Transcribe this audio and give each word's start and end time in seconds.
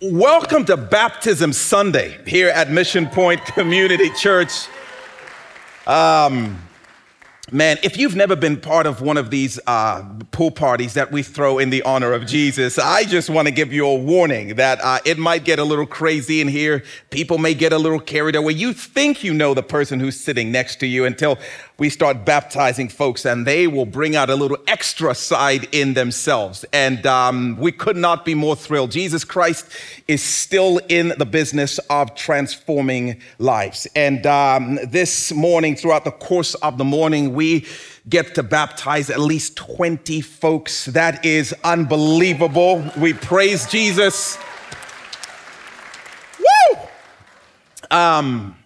Welcome 0.00 0.64
to 0.66 0.76
Baptism 0.76 1.52
Sunday 1.52 2.20
here 2.24 2.50
at 2.50 2.70
Mission 2.70 3.08
Point 3.08 3.44
Community 3.46 4.10
Church. 4.10 4.68
Um, 5.88 6.56
Man, 7.50 7.78
if 7.82 7.96
you've 7.96 8.14
never 8.14 8.36
been 8.36 8.60
part 8.60 8.84
of 8.84 9.00
one 9.00 9.16
of 9.16 9.30
these 9.30 9.58
uh, 9.66 10.04
pool 10.32 10.50
parties 10.50 10.92
that 10.94 11.10
we 11.10 11.22
throw 11.22 11.58
in 11.58 11.70
the 11.70 11.80
honor 11.82 12.12
of 12.12 12.26
Jesus, 12.26 12.78
I 12.78 13.04
just 13.04 13.30
want 13.30 13.48
to 13.48 13.52
give 13.52 13.72
you 13.72 13.86
a 13.86 13.94
warning 13.96 14.56
that 14.56 14.78
uh, 14.82 14.98
it 15.06 15.16
might 15.16 15.44
get 15.44 15.58
a 15.58 15.64
little 15.64 15.86
crazy 15.86 16.42
in 16.42 16.48
here. 16.48 16.84
People 17.08 17.38
may 17.38 17.54
get 17.54 17.72
a 17.72 17.78
little 17.78 18.00
carried 18.00 18.36
away. 18.36 18.52
You 18.52 18.74
think 18.74 19.24
you 19.24 19.32
know 19.32 19.54
the 19.54 19.62
person 19.62 19.98
who's 19.98 20.20
sitting 20.20 20.52
next 20.52 20.76
to 20.80 20.86
you 20.86 21.06
until 21.06 21.38
we 21.78 21.88
start 21.88 22.24
baptizing 22.24 22.88
folks, 22.88 23.24
and 23.24 23.46
they 23.46 23.68
will 23.68 23.86
bring 23.86 24.16
out 24.16 24.28
a 24.30 24.34
little 24.34 24.58
extra 24.66 25.14
side 25.14 25.68
in 25.70 25.94
themselves. 25.94 26.64
And 26.72 27.06
um, 27.06 27.56
we 27.56 27.70
could 27.70 27.96
not 27.96 28.24
be 28.24 28.34
more 28.34 28.56
thrilled. 28.56 28.90
Jesus 28.90 29.22
Christ 29.24 29.70
is 30.08 30.20
still 30.20 30.80
in 30.88 31.12
the 31.18 31.24
business 31.24 31.78
of 31.88 32.16
transforming 32.16 33.20
lives. 33.38 33.86
And 33.94 34.26
um, 34.26 34.80
this 34.88 35.30
morning, 35.32 35.76
throughout 35.76 36.04
the 36.04 36.10
course 36.10 36.54
of 36.56 36.78
the 36.78 36.84
morning, 36.84 37.32
we 37.32 37.64
get 38.08 38.34
to 38.34 38.42
baptize 38.42 39.08
at 39.08 39.20
least 39.20 39.56
20 39.56 40.20
folks. 40.20 40.86
That 40.86 41.24
is 41.24 41.54
unbelievable. 41.62 42.84
We 42.96 43.12
praise 43.12 43.70
Jesus. 43.70 44.36
Woo! 46.40 46.78
Um, 47.92 48.56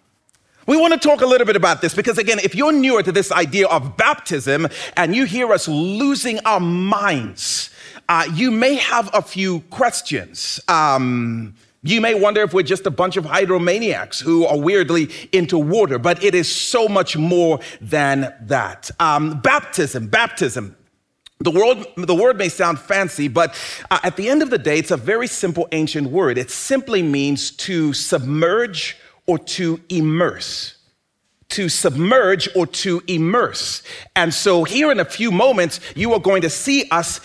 we 0.66 0.76
want 0.76 0.92
to 0.92 1.08
talk 1.08 1.22
a 1.22 1.26
little 1.26 1.46
bit 1.46 1.56
about 1.56 1.80
this 1.80 1.94
because, 1.94 2.18
again, 2.18 2.38
if 2.38 2.54
you're 2.54 2.72
newer 2.72 3.02
to 3.02 3.12
this 3.12 3.32
idea 3.32 3.66
of 3.66 3.96
baptism 3.96 4.68
and 4.96 5.14
you 5.14 5.24
hear 5.24 5.52
us 5.52 5.66
losing 5.66 6.38
our 6.40 6.60
minds, 6.60 7.70
uh, 8.08 8.28
you 8.34 8.50
may 8.50 8.74
have 8.74 9.10
a 9.12 9.22
few 9.22 9.60
questions. 9.70 10.60
Um, 10.68 11.54
you 11.82 12.00
may 12.00 12.14
wonder 12.14 12.42
if 12.42 12.54
we're 12.54 12.62
just 12.62 12.86
a 12.86 12.92
bunch 12.92 13.16
of 13.16 13.24
hydromaniacs 13.24 14.22
who 14.22 14.46
are 14.46 14.58
weirdly 14.58 15.10
into 15.32 15.58
water, 15.58 15.98
but 15.98 16.22
it 16.22 16.32
is 16.32 16.50
so 16.50 16.86
much 16.86 17.16
more 17.16 17.58
than 17.80 18.32
that. 18.42 18.90
Um, 19.00 19.40
baptism, 19.40 20.06
baptism. 20.06 20.76
The 21.40 21.50
word, 21.50 21.84
the 21.96 22.14
word 22.14 22.38
may 22.38 22.48
sound 22.48 22.78
fancy, 22.78 23.26
but 23.26 23.60
uh, 23.90 23.98
at 24.04 24.16
the 24.16 24.28
end 24.28 24.42
of 24.42 24.50
the 24.50 24.58
day, 24.58 24.78
it's 24.78 24.92
a 24.92 24.96
very 24.96 25.26
simple 25.26 25.66
ancient 25.72 26.08
word. 26.08 26.38
It 26.38 26.52
simply 26.52 27.02
means 27.02 27.50
to 27.50 27.92
submerge 27.92 28.96
or 29.26 29.38
to 29.38 29.80
immerse. 29.88 30.76
To 31.50 31.68
submerge 31.68 32.48
or 32.56 32.66
to 32.66 33.02
immerse. 33.06 33.82
And 34.16 34.32
so, 34.32 34.64
here 34.64 34.90
in 34.90 35.00
a 35.00 35.04
few 35.04 35.30
moments, 35.30 35.80
you 35.94 36.12
are 36.14 36.20
going 36.20 36.42
to 36.42 36.50
see 36.50 36.88
us 36.90 37.20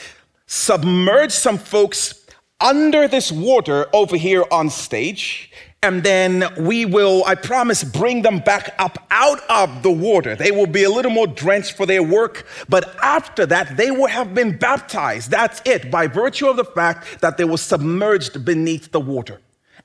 submerge 0.47 1.31
some 1.31 1.57
folks 1.57 2.25
under 2.59 3.07
this 3.07 3.31
water 3.31 3.87
over 3.93 4.17
here 4.17 4.43
on 4.51 4.69
stage. 4.69 5.51
And 5.83 6.01
then 6.01 6.43
we 6.57 6.85
will, 6.85 7.23
I 7.25 7.35
promise, 7.35 7.83
bring 7.83 8.23
them 8.23 8.39
back 8.39 8.73
up 8.79 8.97
out 9.11 9.39
of 9.47 9.83
the 9.83 9.91
water. 9.91 10.35
They 10.35 10.49
will 10.49 10.65
be 10.65 10.83
a 10.83 10.89
little 10.89 11.11
more 11.11 11.27
drenched 11.27 11.77
for 11.77 11.85
their 11.85 12.01
work, 12.01 12.47
but 12.67 12.95
after 13.03 13.45
that, 13.45 13.77
they 13.77 13.91
will 13.91 14.07
have 14.07 14.33
been 14.33 14.57
baptized. 14.57 15.29
That's 15.29 15.61
it, 15.65 15.91
by 15.91 16.07
virtue 16.07 16.47
of 16.47 16.57
the 16.57 16.65
fact 16.65 17.21
that 17.21 17.37
they 17.37 17.43
were 17.43 17.57
submerged 17.57 18.43
beneath 18.43 18.91
the 18.91 18.99
water. 18.99 19.39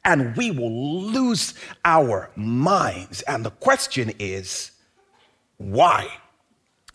And 0.05 0.36
we 0.36 0.50
will 0.50 1.03
lose 1.03 1.55
our 1.84 2.31
minds. 2.34 3.22
And 3.22 3.45
the 3.45 3.50
question 3.50 4.12
is, 4.19 4.72
why? 5.58 6.08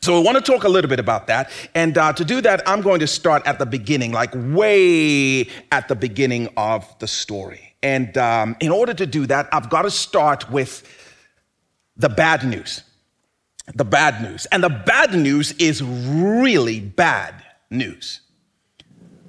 So, 0.02 0.20
we 0.20 0.26
want 0.26 0.44
to 0.44 0.52
talk 0.52 0.64
a 0.64 0.70
little 0.70 0.90
bit 0.90 1.00
about 1.00 1.28
that. 1.28 1.50
And 1.74 1.98
uh, 1.98 2.14
to 2.14 2.24
do 2.24 2.40
that, 2.42 2.68
I'm 2.68 2.82
going 2.82 3.00
to 3.00 3.08
start 3.08 3.46
at 3.48 3.60
the 3.60 3.66
beginning, 3.66 4.12
like 4.12 4.32
way 4.36 5.50
at 5.72 5.88
the 5.88 5.96
beginning 5.96 6.50
of 6.56 6.98
the 7.00 7.08
story. 7.08 7.76
And 7.82 8.18
um, 8.18 8.56
in 8.60 8.72
order 8.72 8.94
to 8.94 9.06
do 9.06 9.26
that, 9.28 9.50
I've 9.52 9.70
got 9.70 9.84
to 9.84 9.92
start 9.92 10.52
with 10.52 10.84
the 11.96 12.10
bad 12.10 12.46
news. 12.46 12.84
The 13.76 13.86
bad 13.86 14.22
news. 14.22 14.46
And 14.48 14.64
the 14.64 14.70
bad 14.70 15.14
news 15.14 15.52
is 15.54 15.84
really 15.84 16.80
bad 16.80 17.36
news. 17.70 18.22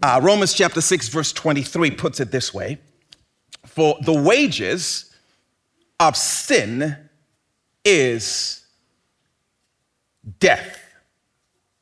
Uh, 0.03 0.21
Romans 0.23 0.53
chapter 0.55 0.81
6, 0.81 1.09
verse 1.09 1.33
23 1.33 1.91
puts 1.93 2.21
it 2.21 2.31
this 2.31 2.55
way 2.55 2.79
For 3.79 3.97
the 4.01 4.13
wages 4.13 5.15
of 6.01 6.17
sin 6.17 6.97
is 7.85 8.67
death. 10.41 10.81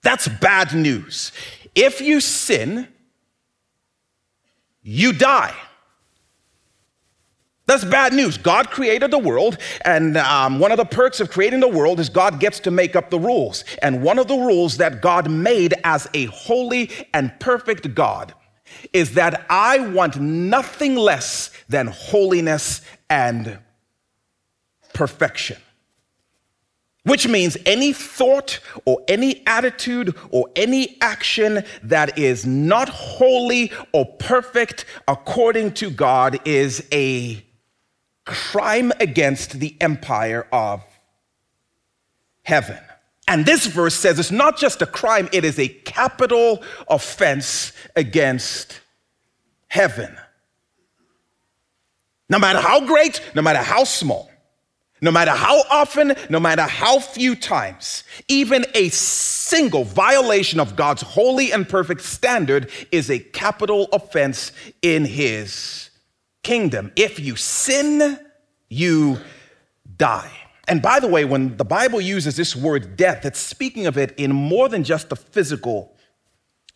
That's 0.02 0.28
bad 0.28 0.74
news. 0.74 1.32
If 1.74 2.02
you 2.02 2.20
sin, 2.20 2.88
you 4.82 5.14
die. 5.14 5.54
That's 7.64 7.86
bad 7.86 8.12
news. 8.12 8.36
God 8.36 8.70
created 8.70 9.10
the 9.10 9.18
world, 9.18 9.56
and 9.82 10.18
um, 10.18 10.58
one 10.58 10.72
of 10.72 10.76
the 10.76 10.84
perks 10.84 11.20
of 11.20 11.30
creating 11.30 11.60
the 11.60 11.68
world 11.68 11.98
is 11.98 12.10
God 12.10 12.40
gets 12.40 12.60
to 12.60 12.70
make 12.70 12.94
up 12.94 13.08
the 13.08 13.18
rules. 13.18 13.64
And 13.80 14.02
one 14.02 14.18
of 14.18 14.28
the 14.28 14.36
rules 14.36 14.76
that 14.76 15.00
God 15.00 15.30
made 15.30 15.72
as 15.82 16.06
a 16.12 16.26
holy 16.26 16.90
and 17.14 17.32
perfect 17.40 17.94
God 17.94 18.34
is 18.92 19.14
that 19.14 19.46
I 19.48 19.78
want 19.78 20.20
nothing 20.20 20.96
less 20.96 21.50
than 21.68 21.86
holiness 21.88 22.82
and 23.08 23.58
perfection 24.94 25.58
which 27.06 27.28
means 27.28 27.56
any 27.64 27.92
thought 27.92 28.58
or 28.84 29.00
any 29.06 29.46
attitude 29.46 30.14
or 30.30 30.50
any 30.56 31.00
action 31.00 31.62
that 31.84 32.18
is 32.18 32.44
not 32.44 32.88
holy 32.88 33.70
or 33.92 34.04
perfect 34.16 34.84
according 35.06 35.72
to 35.72 35.88
God 35.88 36.40
is 36.44 36.84
a 36.92 37.44
crime 38.24 38.90
against 38.98 39.60
the 39.60 39.76
empire 39.80 40.48
of 40.50 40.82
heaven. 42.42 42.80
And 43.28 43.44
this 43.44 43.66
verse 43.66 43.94
says 43.94 44.18
it's 44.18 44.30
not 44.30 44.56
just 44.56 44.82
a 44.82 44.86
crime, 44.86 45.28
it 45.32 45.44
is 45.44 45.58
a 45.58 45.68
capital 45.68 46.62
offense 46.88 47.72
against 47.96 48.80
heaven. 49.68 50.16
No 52.28 52.38
matter 52.38 52.60
how 52.60 52.86
great, 52.86 53.20
no 53.34 53.42
matter 53.42 53.60
how 53.60 53.84
small. 53.84 54.30
No 55.02 55.10
matter 55.10 55.32
how 55.32 55.62
often, 55.70 56.14
no 56.30 56.40
matter 56.40 56.62
how 56.62 57.00
few 57.00 57.36
times, 57.36 58.02
even 58.28 58.64
a 58.74 58.88
single 58.88 59.84
violation 59.84 60.58
of 60.58 60.74
God's 60.74 61.02
holy 61.02 61.52
and 61.52 61.68
perfect 61.68 62.00
standard 62.00 62.70
is 62.90 63.10
a 63.10 63.18
capital 63.18 63.88
offense 63.92 64.52
in 64.80 65.04
His 65.04 65.90
kingdom. 66.42 66.92
If 66.96 67.20
you 67.20 67.36
sin, 67.36 68.18
you 68.70 69.18
die. 69.98 70.45
And 70.68 70.82
by 70.82 71.00
the 71.00 71.08
way, 71.08 71.24
when 71.24 71.56
the 71.56 71.64
Bible 71.64 72.00
uses 72.00 72.36
this 72.36 72.56
word 72.56 72.96
death, 72.96 73.24
it's 73.24 73.38
speaking 73.38 73.86
of 73.86 73.96
it 73.96 74.14
in 74.18 74.32
more 74.32 74.68
than 74.68 74.82
just 74.82 75.08
the 75.08 75.16
physical 75.16 75.96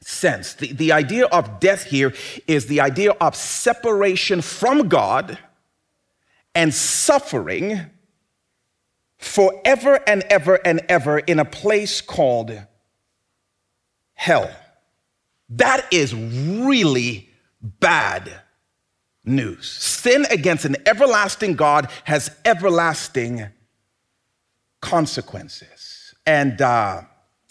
sense. 0.00 0.54
The, 0.54 0.72
the 0.72 0.92
idea 0.92 1.26
of 1.26 1.60
death 1.60 1.84
here 1.84 2.14
is 2.46 2.66
the 2.66 2.80
idea 2.80 3.12
of 3.12 3.34
separation 3.34 4.42
from 4.42 4.88
God 4.88 5.38
and 6.54 6.72
suffering 6.72 7.80
forever 9.18 10.00
and 10.06 10.22
ever 10.24 10.54
and 10.64 10.80
ever 10.88 11.18
in 11.18 11.38
a 11.38 11.44
place 11.44 12.00
called 12.00 12.58
hell. 14.14 14.50
That 15.50 15.86
is 15.92 16.14
really 16.14 17.28
bad 17.60 18.32
news. 19.24 19.68
Sin 19.70 20.26
against 20.30 20.64
an 20.64 20.76
everlasting 20.86 21.54
God 21.54 21.90
has 22.04 22.30
everlasting 22.44 23.48
consequences. 24.80 26.14
And 26.26 26.60
uh, 26.60 27.02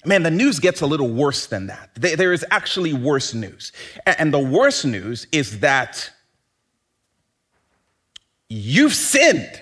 man, 0.06 0.24
the 0.24 0.32
news 0.32 0.60
gets 0.60 0.82
a 0.82 0.86
little 0.86 1.10
worse 1.10 1.48
than 1.48 1.68
that. 1.68 1.92
There 1.96 2.34
is 2.34 2.46
actually 2.52 2.94
worse 2.94 3.34
news. 3.34 3.72
And 4.06 4.34
the 4.34 4.40
worst 4.40 4.86
news 4.86 5.28
is 5.32 5.60
that 5.60 6.12
you've 8.48 8.94
sinned. 8.94 9.62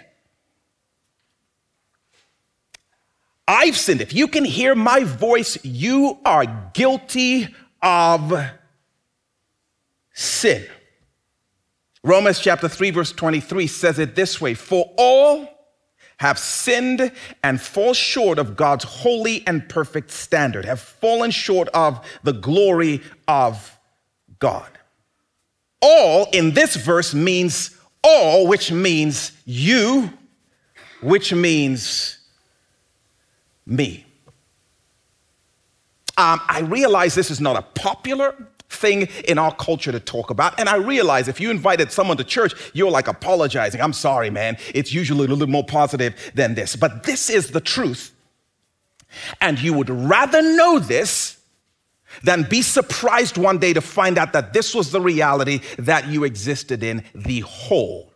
I've 3.47 3.77
sinned. 3.77 4.01
If 4.01 4.13
you 4.13 4.27
can 4.27 4.43
hear 4.43 4.75
my 4.75 5.03
voice, 5.03 5.57
you 5.63 6.19
are 6.25 6.45
guilty 6.73 7.47
of 7.81 8.33
sin. 10.13 10.65
Romans 12.03 12.39
chapter 12.39 12.67
3, 12.67 12.91
verse 12.91 13.11
23 13.11 13.67
says 13.67 13.99
it 13.99 14.15
this 14.15 14.41
way 14.41 14.53
For 14.53 14.93
all 14.97 15.56
have 16.17 16.39
sinned 16.39 17.11
and 17.43 17.61
fall 17.61 17.93
short 17.93 18.39
of 18.39 18.55
God's 18.55 18.83
holy 18.83 19.45
and 19.45 19.67
perfect 19.69 20.11
standard, 20.11 20.65
have 20.65 20.79
fallen 20.79 21.31
short 21.31 21.67
of 21.69 22.03
the 22.23 22.33
glory 22.33 23.01
of 23.27 23.77
God. 24.39 24.69
All 25.81 26.27
in 26.33 26.53
this 26.53 26.75
verse 26.75 27.13
means 27.13 27.77
all, 28.03 28.47
which 28.47 28.71
means 28.71 29.31
you, 29.45 30.11
which 31.01 31.33
means 31.33 32.17
me. 33.65 34.05
Um, 36.17 36.41
I 36.47 36.61
realize 36.61 37.13
this 37.13 37.29
is 37.29 37.39
not 37.39 37.57
a 37.57 37.61
popular 37.61 38.33
thing 38.69 39.07
in 39.27 39.37
our 39.37 39.53
culture 39.55 39.91
to 39.91 39.99
talk 39.99 40.29
about. 40.29 40.59
And 40.59 40.67
I 40.67 40.75
realize 40.75 41.27
if 41.27 41.39
you 41.39 41.49
invited 41.49 41.91
someone 41.91 42.17
to 42.17 42.23
church, 42.23 42.53
you're 42.73 42.91
like 42.91 43.07
apologizing. 43.07 43.81
I'm 43.81 43.93
sorry, 43.93 44.29
man. 44.29 44.57
It's 44.73 44.93
usually 44.93 45.25
a 45.25 45.29
little 45.29 45.47
more 45.47 45.65
positive 45.65 46.15
than 46.35 46.55
this. 46.55 46.75
But 46.75 47.03
this 47.03 47.29
is 47.29 47.51
the 47.51 47.61
truth. 47.61 48.13
And 49.39 49.59
you 49.59 49.73
would 49.73 49.89
rather 49.89 50.41
know 50.41 50.79
this 50.79 51.37
than 52.23 52.43
be 52.43 52.61
surprised 52.61 53.37
one 53.37 53.57
day 53.57 53.73
to 53.73 53.81
find 53.81 54.17
out 54.17 54.33
that 54.33 54.53
this 54.53 54.73
was 54.73 54.91
the 54.91 55.01
reality 55.01 55.61
that 55.77 56.07
you 56.07 56.23
existed 56.23 56.83
in 56.83 57.03
the 57.13 57.41
whole 57.41 58.11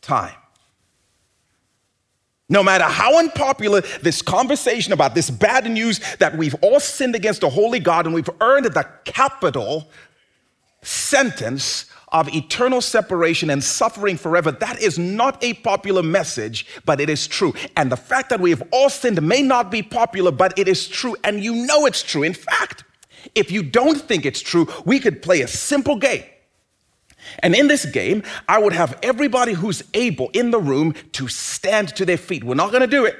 time. 0.00 0.34
No 2.48 2.62
matter 2.62 2.84
how 2.84 3.18
unpopular 3.18 3.80
this 4.02 4.22
conversation 4.22 4.92
about 4.92 5.14
this 5.14 5.30
bad 5.30 5.68
news 5.70 6.00
that 6.18 6.36
we've 6.36 6.54
all 6.62 6.78
sinned 6.78 7.16
against 7.16 7.42
a 7.42 7.48
holy 7.48 7.80
God 7.80 8.06
and 8.06 8.14
we've 8.14 8.30
earned 8.40 8.66
the 8.66 8.88
capital 9.04 9.88
sentence 10.82 11.86
of 12.12 12.32
eternal 12.32 12.80
separation 12.80 13.50
and 13.50 13.62
suffering 13.62 14.16
forever, 14.16 14.52
that 14.52 14.80
is 14.80 14.96
not 14.96 15.42
a 15.42 15.54
popular 15.54 16.04
message, 16.04 16.66
but 16.84 17.00
it 17.00 17.10
is 17.10 17.26
true. 17.26 17.52
And 17.76 17.90
the 17.90 17.96
fact 17.96 18.30
that 18.30 18.40
we 18.40 18.50
have 18.50 18.62
all 18.70 18.88
sinned 18.88 19.20
may 19.20 19.42
not 19.42 19.70
be 19.70 19.82
popular, 19.82 20.30
but 20.30 20.56
it 20.56 20.68
is 20.68 20.86
true, 20.86 21.16
and 21.24 21.42
you 21.42 21.66
know 21.66 21.84
it's 21.84 22.02
true. 22.02 22.22
In 22.22 22.32
fact, 22.32 22.84
if 23.34 23.50
you 23.50 23.64
don't 23.64 24.00
think 24.00 24.24
it's 24.24 24.40
true, 24.40 24.68
we 24.84 25.00
could 25.00 25.20
play 25.20 25.40
a 25.40 25.48
simple 25.48 25.96
game. 25.96 26.22
And 27.40 27.54
in 27.54 27.68
this 27.68 27.84
game, 27.84 28.22
I 28.48 28.58
would 28.58 28.72
have 28.72 28.98
everybody 29.02 29.52
who's 29.52 29.82
able 29.94 30.30
in 30.32 30.50
the 30.50 30.60
room 30.60 30.94
to 31.12 31.28
stand 31.28 31.94
to 31.96 32.04
their 32.04 32.16
feet. 32.16 32.44
We're 32.44 32.54
not 32.54 32.72
gonna 32.72 32.86
do 32.86 33.04
it, 33.04 33.16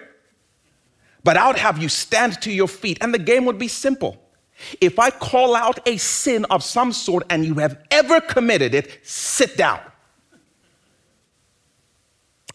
but 1.24 1.36
I 1.36 1.46
would 1.48 1.58
have 1.58 1.78
you 1.78 1.88
stand 1.88 2.40
to 2.42 2.52
your 2.52 2.68
feet, 2.68 2.98
and 3.00 3.12
the 3.12 3.18
game 3.18 3.44
would 3.44 3.58
be 3.58 3.68
simple. 3.68 4.22
If 4.80 4.98
I 4.98 5.10
call 5.10 5.54
out 5.54 5.86
a 5.86 5.96
sin 5.96 6.44
of 6.46 6.62
some 6.62 6.92
sort 6.92 7.24
and 7.28 7.44
you 7.44 7.54
have 7.54 7.78
ever 7.90 8.20
committed 8.20 8.74
it, 8.74 9.00
sit 9.02 9.56
down. 9.56 9.80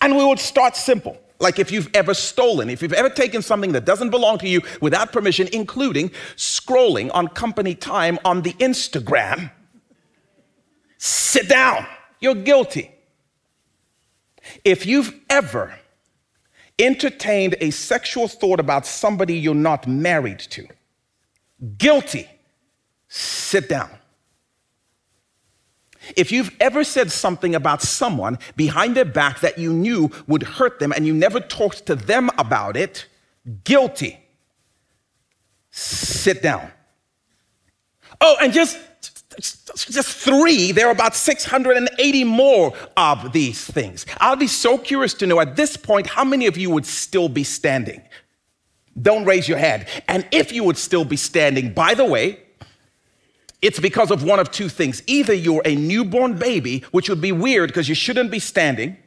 And 0.01 0.17
we 0.17 0.25
would 0.25 0.39
start 0.39 0.75
simple. 0.75 1.17
Like 1.39 1.59
if 1.59 1.71
you've 1.71 1.89
ever 1.93 2.13
stolen, 2.13 2.69
if 2.69 2.81
you've 2.81 2.93
ever 2.93 3.09
taken 3.09 3.41
something 3.41 3.71
that 3.73 3.85
doesn't 3.85 4.09
belong 4.09 4.37
to 4.39 4.47
you 4.47 4.61
without 4.79 5.11
permission, 5.11 5.47
including 5.51 6.09
scrolling 6.35 7.09
on 7.13 7.27
company 7.27 7.75
time 7.75 8.19
on 8.23 8.41
the 8.41 8.53
Instagram 8.53 9.51
Sit 11.03 11.49
down. 11.49 11.87
You're 12.19 12.35
guilty. 12.35 12.91
If 14.63 14.85
you've 14.85 15.11
ever 15.31 15.73
entertained 16.77 17.55
a 17.59 17.71
sexual 17.71 18.27
thought 18.27 18.59
about 18.59 18.85
somebody 18.85 19.33
you're 19.33 19.55
not 19.55 19.87
married 19.87 20.37
to, 20.37 20.67
guilty. 21.79 22.29
Sit 23.07 23.67
down. 23.67 23.89
If 26.15 26.31
you've 26.31 26.55
ever 26.59 26.83
said 26.83 27.11
something 27.11 27.55
about 27.55 27.81
someone 27.81 28.37
behind 28.55 28.95
their 28.95 29.03
back 29.05 29.39
that 29.39 29.57
you 29.57 29.73
knew 29.73 30.11
would 30.27 30.43
hurt 30.43 30.77
them 30.77 30.91
and 30.91 31.07
you 31.07 31.15
never 31.15 31.39
talked 31.39 31.87
to 31.87 31.95
them 31.95 32.29
about 32.37 32.77
it, 32.77 33.07
guilty. 33.63 34.19
Sit 35.71 36.43
down. 36.43 36.71
Oh, 38.19 38.37
and 38.39 38.53
just 38.53 38.77
just 39.39 40.17
three, 40.17 40.71
there 40.71 40.87
are 40.87 40.91
about 40.91 41.15
680 41.15 42.23
more 42.23 42.73
of 42.97 43.31
these 43.31 43.65
things. 43.65 44.05
I'll 44.19 44.35
be 44.35 44.47
so 44.47 44.77
curious 44.77 45.13
to 45.15 45.27
know 45.27 45.39
at 45.39 45.55
this 45.55 45.77
point 45.77 46.07
how 46.07 46.23
many 46.23 46.47
of 46.47 46.57
you 46.57 46.69
would 46.71 46.85
still 46.85 47.29
be 47.29 47.43
standing. 47.43 48.01
Don't 49.01 49.25
raise 49.25 49.47
your 49.47 49.57
hand. 49.57 49.85
And 50.07 50.27
if 50.31 50.51
you 50.51 50.63
would 50.63 50.77
still 50.77 51.05
be 51.05 51.15
standing, 51.15 51.73
by 51.73 51.93
the 51.93 52.05
way, 52.05 52.39
it's 53.61 53.79
because 53.79 54.11
of 54.11 54.23
one 54.23 54.39
of 54.39 54.51
two 54.51 54.69
things. 54.69 55.03
Either 55.07 55.33
you're 55.33 55.61
a 55.65 55.75
newborn 55.75 56.37
baby, 56.37 56.83
which 56.91 57.09
would 57.09 57.21
be 57.21 57.31
weird 57.31 57.69
because 57.69 57.87
you 57.87 57.95
shouldn't 57.95 58.31
be 58.31 58.39
standing, 58.39 58.97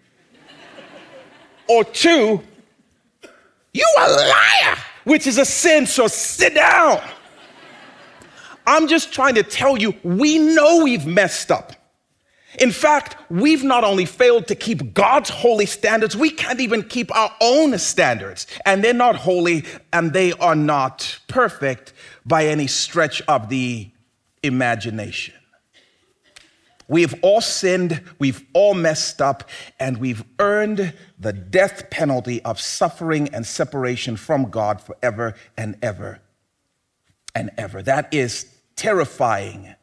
or 1.69 1.85
two, 1.85 2.41
you 3.73 3.87
are 3.99 4.07
a 4.07 4.13
liar, 4.13 4.77
which 5.05 5.27
is 5.27 5.39
a 5.39 5.45
sin, 5.45 5.87
so 5.87 6.07
sit 6.07 6.55
down. 6.55 7.01
I'm 8.67 8.89
just 8.89 9.13
trying 9.13 9.35
to 9.35 9.43
tell 9.43 9.79
you, 9.79 9.95
we 10.03 10.39
know 10.39 10.83
we've 10.85 11.07
messed 11.07 11.51
up. 11.51 11.73
In 12.61 12.71
fact, 12.71 13.17
we've 13.31 13.65
not 13.65 13.83
only 13.83 14.05
failed 14.05 14.47
to 14.47 14.55
keep 14.55 14.95
God's 14.95 15.29
holy 15.29 15.67
standards, 15.67 16.17
we 16.17 16.31
can't 16.31 16.61
even 16.61 16.85
keep 16.85 17.15
our 17.15 17.33
own 17.41 17.77
standards. 17.79 18.47
And 18.65 18.83
they're 18.83 18.95
not 18.95 19.17
holy 19.17 19.65
and 19.93 20.13
they 20.13 20.33
are 20.35 20.55
not 20.55 21.19
perfect 21.27 21.93
by 22.25 22.47
any 22.47 22.69
stretch 22.69 23.23
of 23.23 23.49
the 23.49 23.91
imagination. 24.43 25.35
We've 26.87 27.15
all 27.23 27.41
sinned, 27.41 28.03
we've 28.19 28.45
all 28.53 28.75
messed 28.75 29.23
up, 29.23 29.49
and 29.81 29.99
we've 29.99 30.23
earned 30.39 30.93
the 31.19 31.33
death 31.33 31.89
penalty 31.89 32.43
of 32.43 32.61
suffering 32.61 33.31
and 33.33 33.47
separation 33.47 34.17
from 34.17 34.51
God 34.51 34.83
forever 34.83 35.35
and 35.57 35.77
ever 35.83 36.21
and 37.35 37.51
ever. 37.57 37.83
That 37.83 38.13
is 38.13 38.54
terrifying 38.77 39.75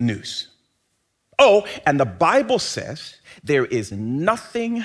news. 0.00 0.48
Oh, 1.38 1.66
and 1.86 2.00
the 2.00 2.06
Bible 2.06 2.58
says 2.58 3.16
there 3.44 3.64
is 3.64 3.92
nothing 3.92 4.84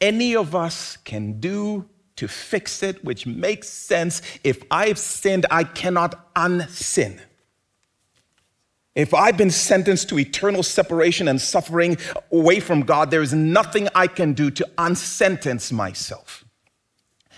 any 0.00 0.34
of 0.34 0.54
us 0.54 0.96
can 0.96 1.40
do 1.40 1.88
to 2.16 2.26
fix 2.26 2.82
it, 2.82 3.04
which 3.04 3.26
makes 3.26 3.68
sense. 3.68 4.22
If 4.42 4.62
I've 4.70 4.98
sinned, 4.98 5.46
I 5.50 5.64
cannot 5.64 6.34
unsin. 6.34 7.20
If 8.96 9.14
I've 9.14 9.36
been 9.36 9.52
sentenced 9.52 10.08
to 10.08 10.18
eternal 10.18 10.64
separation 10.64 11.28
and 11.28 11.40
suffering 11.40 11.96
away 12.32 12.58
from 12.58 12.80
God, 12.80 13.12
there 13.12 13.22
is 13.22 13.32
nothing 13.32 13.88
I 13.94 14.08
can 14.08 14.32
do 14.32 14.50
to 14.50 14.68
unsentence 14.76 15.70
myself. 15.70 16.44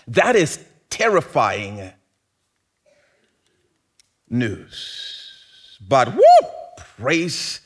That 0.07 0.35
is 0.35 0.63
terrifying 0.89 1.91
news. 4.31 5.79
But 5.87 6.15
whoo, 6.15 6.49
praise 6.77 7.61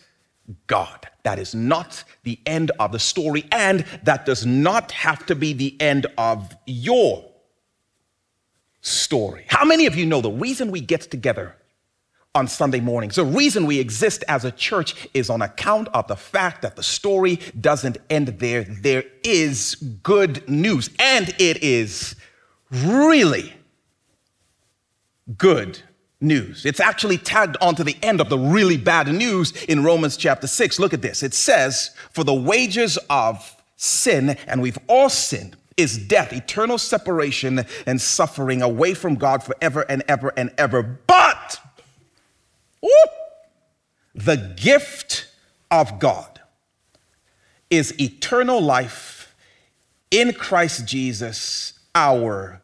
God. 0.67 1.07
That 1.23 1.39
is 1.39 1.55
not 1.55 2.03
the 2.23 2.39
end 2.45 2.71
of 2.79 2.91
the 2.91 2.99
story, 2.99 3.45
and 3.51 3.85
that 4.03 4.25
does 4.25 4.45
not 4.45 4.91
have 4.91 5.25
to 5.27 5.35
be 5.35 5.53
the 5.53 5.75
end 5.81 6.05
of 6.17 6.55
your 6.65 7.25
story. 8.81 9.45
How 9.47 9.65
many 9.65 9.87
of 9.87 9.95
you 9.95 10.05
know 10.05 10.21
the 10.21 10.31
reason 10.31 10.69
we 10.69 10.81
get 10.81 11.01
together 11.01 11.55
on 12.35 12.47
Sunday 12.47 12.81
mornings, 12.81 13.15
the 13.15 13.25
reason 13.25 13.65
we 13.65 13.79
exist 13.79 14.23
as 14.27 14.43
a 14.43 14.51
church 14.51 15.07
is 15.13 15.29
on 15.29 15.41
account 15.41 15.87
of 15.93 16.05
the 16.07 16.17
fact 16.17 16.61
that 16.61 16.75
the 16.75 16.83
story 16.83 17.39
doesn't 17.59 17.97
end 18.09 18.27
there. 18.39 18.63
There 18.63 19.05
is 19.23 19.75
good 20.03 20.47
news, 20.49 20.89
and 20.99 21.33
it 21.39 21.63
is 21.63 22.15
really 22.69 23.53
good 25.37 25.81
news. 26.25 26.65
It's 26.65 26.79
actually 26.79 27.17
tagged 27.17 27.55
onto 27.61 27.83
the 27.83 27.95
end 28.01 28.19
of 28.19 28.29
the 28.29 28.37
really 28.37 28.77
bad 28.77 29.07
news 29.07 29.53
in 29.65 29.83
Romans 29.83 30.17
chapter 30.17 30.47
6. 30.47 30.79
Look 30.79 30.93
at 30.93 31.01
this. 31.01 31.23
It 31.23 31.33
says, 31.33 31.91
For 32.11 32.23
the 32.23 32.33
wages 32.33 32.97
of 33.09 33.55
sin, 33.77 34.37
and 34.47 34.61
we've 34.61 34.79
all 34.87 35.09
sinned, 35.09 35.55
is 35.77 35.97
death, 35.97 36.33
eternal 36.33 36.77
separation 36.77 37.65
and 37.85 38.01
suffering 38.01 38.61
away 38.61 38.93
from 38.93 39.15
God 39.15 39.43
forever 39.43 39.85
and 39.89 40.03
ever 40.07 40.33
and 40.37 40.53
ever. 40.57 40.81
But 40.81 41.59
the 44.13 44.53
gift 44.55 45.27
of 45.69 45.99
God 45.99 46.41
is 47.69 47.99
eternal 47.99 48.61
life 48.61 49.35
in 50.11 50.33
Christ 50.33 50.87
Jesus, 50.87 51.73
our 51.93 52.61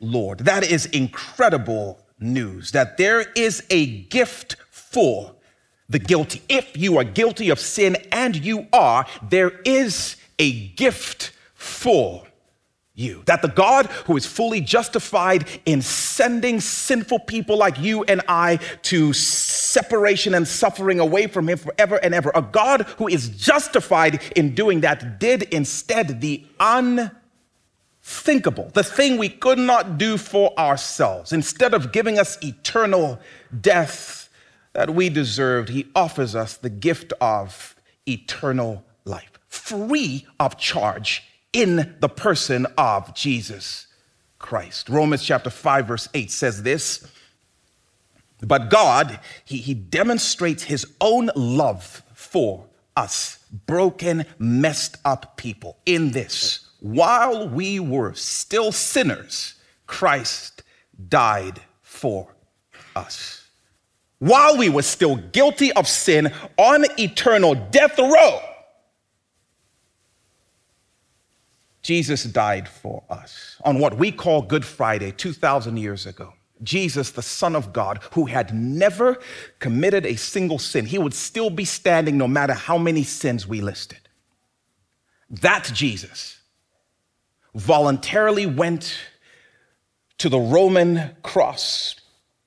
Lord. 0.00 0.40
That 0.40 0.64
is 0.64 0.86
incredible 0.86 2.00
news 2.20 2.72
that 2.72 2.96
there 2.96 3.20
is 3.34 3.62
a 3.70 4.02
gift 4.02 4.56
for 4.70 5.34
the 5.88 5.98
guilty. 5.98 6.42
If 6.48 6.76
you 6.76 6.98
are 6.98 7.04
guilty 7.04 7.50
of 7.50 7.58
sin, 7.58 7.96
and 8.12 8.36
you 8.36 8.66
are, 8.72 9.06
there 9.22 9.60
is 9.64 10.16
a 10.38 10.68
gift 10.68 11.32
for 11.54 12.24
you. 12.94 13.22
That 13.26 13.42
the 13.42 13.48
God 13.48 13.86
who 14.06 14.16
is 14.16 14.26
fully 14.26 14.60
justified 14.60 15.48
in 15.64 15.80
sending 15.80 16.60
sinful 16.60 17.20
people 17.20 17.56
like 17.56 17.78
you 17.78 18.02
and 18.04 18.20
I 18.28 18.56
to 18.82 19.12
separation 19.12 20.34
and 20.34 20.46
suffering 20.46 21.00
away 21.00 21.28
from 21.28 21.48
Him 21.48 21.58
forever 21.58 21.96
and 21.96 22.12
ever, 22.12 22.32
a 22.34 22.42
God 22.42 22.82
who 22.98 23.08
is 23.08 23.28
justified 23.28 24.20
in 24.36 24.54
doing 24.54 24.80
that, 24.80 25.20
did 25.20 25.44
instead 25.44 26.20
the 26.20 26.44
un 26.58 27.12
thinkable, 28.08 28.70
the 28.72 28.82
thing 28.82 29.18
we 29.18 29.28
could 29.28 29.58
not 29.58 29.98
do 29.98 30.16
for 30.16 30.58
ourselves. 30.58 31.30
Instead 31.30 31.74
of 31.74 31.92
giving 31.92 32.18
us 32.18 32.42
eternal 32.42 33.20
death 33.60 34.30
that 34.72 34.94
we 34.94 35.10
deserved, 35.10 35.68
he 35.68 35.86
offers 35.94 36.34
us 36.34 36.56
the 36.56 36.70
gift 36.70 37.12
of 37.20 37.76
eternal 38.08 38.82
life, 39.04 39.38
free 39.48 40.26
of 40.40 40.56
charge 40.56 41.22
in 41.52 41.96
the 42.00 42.08
person 42.08 42.66
of 42.78 43.14
Jesus 43.14 43.88
Christ. 44.38 44.88
Romans 44.88 45.22
chapter 45.22 45.50
5, 45.50 45.86
verse 45.86 46.08
8 46.14 46.30
says 46.30 46.62
this 46.62 47.06
But 48.40 48.70
God, 48.70 49.20
he, 49.44 49.58
he 49.58 49.74
demonstrates 49.74 50.62
his 50.62 50.86
own 50.98 51.30
love 51.36 52.02
for 52.14 52.64
us, 52.96 53.44
broken, 53.66 54.24
messed 54.38 54.96
up 55.04 55.36
people, 55.36 55.76
in 55.84 56.12
this. 56.12 56.67
While 56.80 57.48
we 57.48 57.80
were 57.80 58.14
still 58.14 58.72
sinners, 58.72 59.54
Christ 59.86 60.62
died 61.08 61.60
for 61.82 62.34
us. 62.94 63.46
While 64.18 64.56
we 64.58 64.68
were 64.68 64.82
still 64.82 65.16
guilty 65.16 65.72
of 65.72 65.86
sin 65.86 66.32
on 66.56 66.84
eternal 66.98 67.54
death 67.54 67.98
row, 67.98 68.40
Jesus 71.82 72.24
died 72.24 72.68
for 72.68 73.02
us 73.08 73.56
on 73.64 73.78
what 73.78 73.96
we 73.96 74.12
call 74.12 74.42
Good 74.42 74.64
Friday 74.64 75.12
2,000 75.12 75.76
years 75.76 76.06
ago. 76.06 76.34
Jesus, 76.62 77.12
the 77.12 77.22
Son 77.22 77.54
of 77.54 77.72
God, 77.72 78.00
who 78.12 78.26
had 78.26 78.52
never 78.52 79.18
committed 79.60 80.04
a 80.04 80.16
single 80.16 80.58
sin, 80.58 80.86
he 80.86 80.98
would 80.98 81.14
still 81.14 81.50
be 81.50 81.64
standing 81.64 82.18
no 82.18 82.26
matter 82.26 82.52
how 82.52 82.76
many 82.76 83.04
sins 83.04 83.46
we 83.46 83.60
listed. 83.60 84.00
That 85.30 85.70
Jesus 85.72 86.37
voluntarily 87.58 88.46
went 88.46 88.98
to 90.18 90.28
the 90.28 90.38
Roman 90.38 91.16
cross 91.22 91.96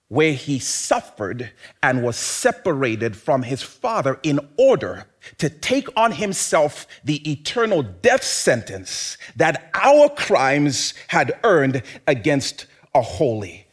where 0.08 0.34
he 0.34 0.60
suffered 0.60 1.52
and 1.82 2.04
was 2.04 2.18
separated 2.18 3.16
from 3.16 3.44
his 3.44 3.62
Father 3.62 4.20
in 4.24 4.40
order 4.58 5.06
to 5.38 5.50
take 5.50 5.88
on 5.96 6.12
himself 6.12 6.86
the 7.04 7.32
eternal 7.32 7.82
death 7.82 8.24
sentence 8.24 9.18
that 9.38 9.70
our 9.74 10.10
crimes 10.10 10.94
had 11.08 11.40
earned 11.44 11.82
against 12.08 12.66
a 12.94 13.02
holy 13.02 13.68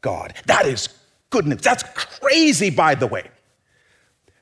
God. 0.00 0.34
That 0.46 0.66
is 0.66 0.88
goodness. 1.30 1.62
That's 1.62 1.84
crazy, 1.94 2.70
by 2.70 2.96
the 2.96 3.06
way. 3.06 3.30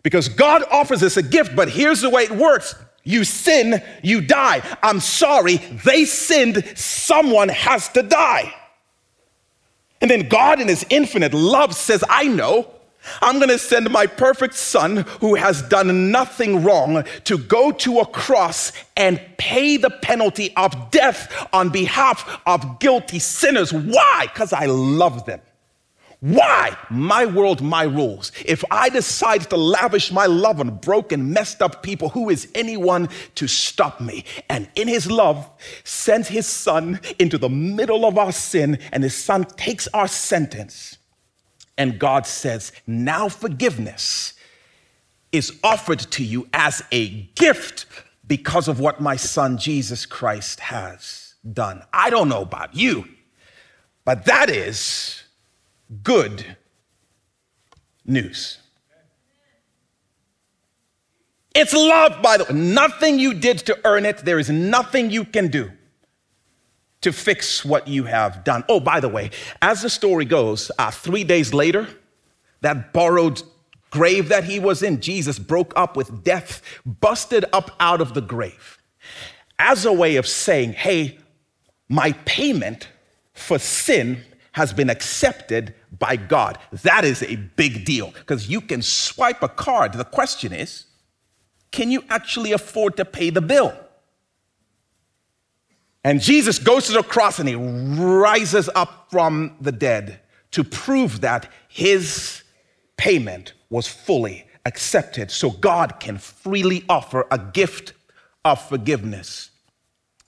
Because 0.02 0.28
God 0.28 0.62
offers 0.70 1.02
us 1.02 1.16
a 1.16 1.22
gift, 1.22 1.54
but 1.54 1.68
here's 1.68 2.00
the 2.00 2.10
way 2.10 2.22
it 2.24 2.30
works. 2.30 2.74
You 3.04 3.24
sin, 3.24 3.82
you 4.02 4.22
die. 4.22 4.62
I'm 4.82 4.98
sorry, 4.98 5.56
they 5.56 6.06
sinned, 6.06 6.64
someone 6.76 7.50
has 7.50 7.88
to 7.90 8.02
die. 8.02 8.54
And 10.00 10.10
then 10.10 10.28
God, 10.28 10.60
in 10.60 10.68
His 10.68 10.84
infinite 10.90 11.34
love, 11.34 11.74
says, 11.74 12.02
I 12.08 12.24
know. 12.24 12.70
I'm 13.20 13.36
going 13.36 13.50
to 13.50 13.58
send 13.58 13.90
my 13.90 14.06
perfect 14.06 14.54
son 14.54 14.98
who 15.20 15.34
has 15.34 15.60
done 15.62 16.10
nothing 16.10 16.64
wrong 16.64 17.04
to 17.24 17.36
go 17.36 17.70
to 17.70 18.00
a 18.00 18.06
cross 18.06 18.72
and 18.96 19.20
pay 19.36 19.76
the 19.76 19.90
penalty 19.90 20.54
of 20.56 20.90
death 20.90 21.48
on 21.52 21.68
behalf 21.68 22.40
of 22.46 22.78
guilty 22.80 23.18
sinners. 23.18 23.72
Why? 23.72 24.26
Because 24.32 24.54
I 24.54 24.66
love 24.66 25.26
them. 25.26 25.40
Why? 26.20 26.76
My 26.90 27.26
world, 27.26 27.60
my 27.60 27.82
rules. 27.82 28.32
If 28.44 28.64
I 28.70 28.88
decide 28.88 29.48
to 29.50 29.56
lavish 29.56 30.10
my 30.10 30.26
love 30.26 30.60
on 30.60 30.76
broken, 30.76 31.32
messed 31.32 31.60
up 31.60 31.82
people, 31.82 32.08
who 32.08 32.30
is 32.30 32.48
anyone 32.54 33.08
to 33.34 33.46
stop 33.46 34.00
me? 34.00 34.24
And 34.48 34.68
in 34.74 34.88
his 34.88 35.10
love, 35.10 35.50
sends 35.84 36.28
his 36.28 36.46
son 36.46 37.00
into 37.18 37.36
the 37.36 37.50
middle 37.50 38.04
of 38.04 38.16
our 38.16 38.32
sin, 38.32 38.78
and 38.92 39.02
his 39.02 39.14
son 39.14 39.44
takes 39.44 39.86
our 39.88 40.08
sentence. 40.08 40.96
And 41.76 41.98
God 41.98 42.26
says, 42.26 42.72
now 42.86 43.28
forgiveness 43.28 44.34
is 45.32 45.58
offered 45.64 45.98
to 45.98 46.24
you 46.24 46.48
as 46.54 46.82
a 46.92 47.22
gift 47.34 47.86
because 48.26 48.68
of 48.68 48.78
what 48.78 49.00
my 49.00 49.16
son 49.16 49.58
Jesus 49.58 50.06
Christ 50.06 50.60
has 50.60 51.34
done. 51.52 51.82
I 51.92 52.08
don't 52.08 52.28
know 52.28 52.42
about 52.42 52.74
you, 52.74 53.06
but 54.04 54.24
that 54.26 54.48
is 54.48 55.23
good 56.02 56.56
news. 58.04 58.58
It's 61.54 61.72
love, 61.72 62.20
by 62.20 62.38
the 62.38 62.44
way. 62.44 62.52
Nothing 62.52 63.18
you 63.18 63.34
did 63.34 63.58
to 63.60 63.78
earn 63.84 64.04
it. 64.04 64.18
There 64.18 64.38
is 64.38 64.50
nothing 64.50 65.10
you 65.10 65.24
can 65.24 65.48
do 65.48 65.70
to 67.00 67.12
fix 67.12 67.64
what 67.64 67.86
you 67.86 68.04
have 68.04 68.42
done. 68.44 68.64
Oh, 68.68 68.80
by 68.80 68.98
the 68.98 69.08
way, 69.08 69.30
as 69.62 69.82
the 69.82 69.90
story 69.90 70.24
goes, 70.24 70.70
uh, 70.78 70.90
three 70.90 71.22
days 71.22 71.54
later, 71.54 71.86
that 72.62 72.92
borrowed 72.92 73.42
grave 73.90 74.30
that 74.30 74.44
he 74.44 74.58
was 74.58 74.82
in, 74.82 75.00
Jesus 75.00 75.38
broke 75.38 75.72
up 75.76 75.96
with 75.96 76.24
death, 76.24 76.62
busted 76.84 77.44
up 77.52 77.70
out 77.78 78.00
of 78.00 78.14
the 78.14 78.22
grave 78.22 78.78
as 79.58 79.84
a 79.84 79.92
way 79.92 80.16
of 80.16 80.26
saying, 80.26 80.72
hey, 80.72 81.18
my 81.88 82.12
payment 82.24 82.88
for 83.32 83.58
sin 83.58 84.22
has 84.54 84.72
been 84.72 84.88
accepted 84.88 85.74
by 85.98 86.14
God. 86.14 86.58
That 86.84 87.04
is 87.04 87.24
a 87.24 87.34
big 87.36 87.84
deal 87.84 88.12
because 88.12 88.48
you 88.48 88.60
can 88.60 88.82
swipe 88.82 89.42
a 89.42 89.48
card. 89.48 89.94
The 89.94 90.04
question 90.04 90.52
is, 90.52 90.86
can 91.72 91.90
you 91.90 92.04
actually 92.08 92.52
afford 92.52 92.96
to 92.98 93.04
pay 93.04 93.30
the 93.30 93.40
bill? 93.40 93.76
And 96.04 96.20
Jesus 96.20 96.60
goes 96.60 96.86
to 96.86 96.92
the 96.92 97.02
cross 97.02 97.40
and 97.40 97.48
he 97.48 97.56
rises 97.56 98.70
up 98.76 99.08
from 99.10 99.56
the 99.60 99.72
dead 99.72 100.20
to 100.52 100.62
prove 100.62 101.22
that 101.22 101.50
his 101.68 102.44
payment 102.96 103.54
was 103.70 103.88
fully 103.88 104.46
accepted. 104.64 105.32
So 105.32 105.50
God 105.50 105.98
can 105.98 106.16
freely 106.16 106.84
offer 106.88 107.26
a 107.28 107.38
gift 107.38 107.92
of 108.44 108.62
forgiveness 108.68 109.50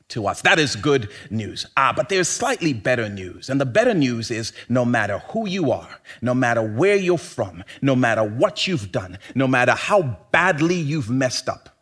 to 0.09 0.27
us. 0.27 0.43
That 0.43 0.59
is 0.59 0.77
good 0.77 1.11
news. 1.31 1.67
Ah, 1.77 1.93
but 1.95 2.09
there's 2.09 2.29
slightly 2.29 2.73
better 2.73 3.09
news. 3.09 3.51
And 3.51 3.61
the 3.61 3.67
better 3.67 3.95
news 3.95 4.31
is 4.31 4.53
no 4.69 4.85
matter 4.85 5.19
who 5.31 5.49
you 5.49 5.73
are, 5.73 6.01
no 6.23 6.35
matter 6.35 6.63
where 6.63 6.97
you're 6.97 7.19
from, 7.19 7.65
no 7.83 7.97
matter 7.97 8.23
what 8.23 8.67
you've 8.67 8.93
done, 8.93 9.19
no 9.35 9.49
matter 9.49 9.73
how 9.73 10.19
badly 10.31 10.77
you've 10.77 11.11
messed 11.11 11.49
up, 11.49 11.77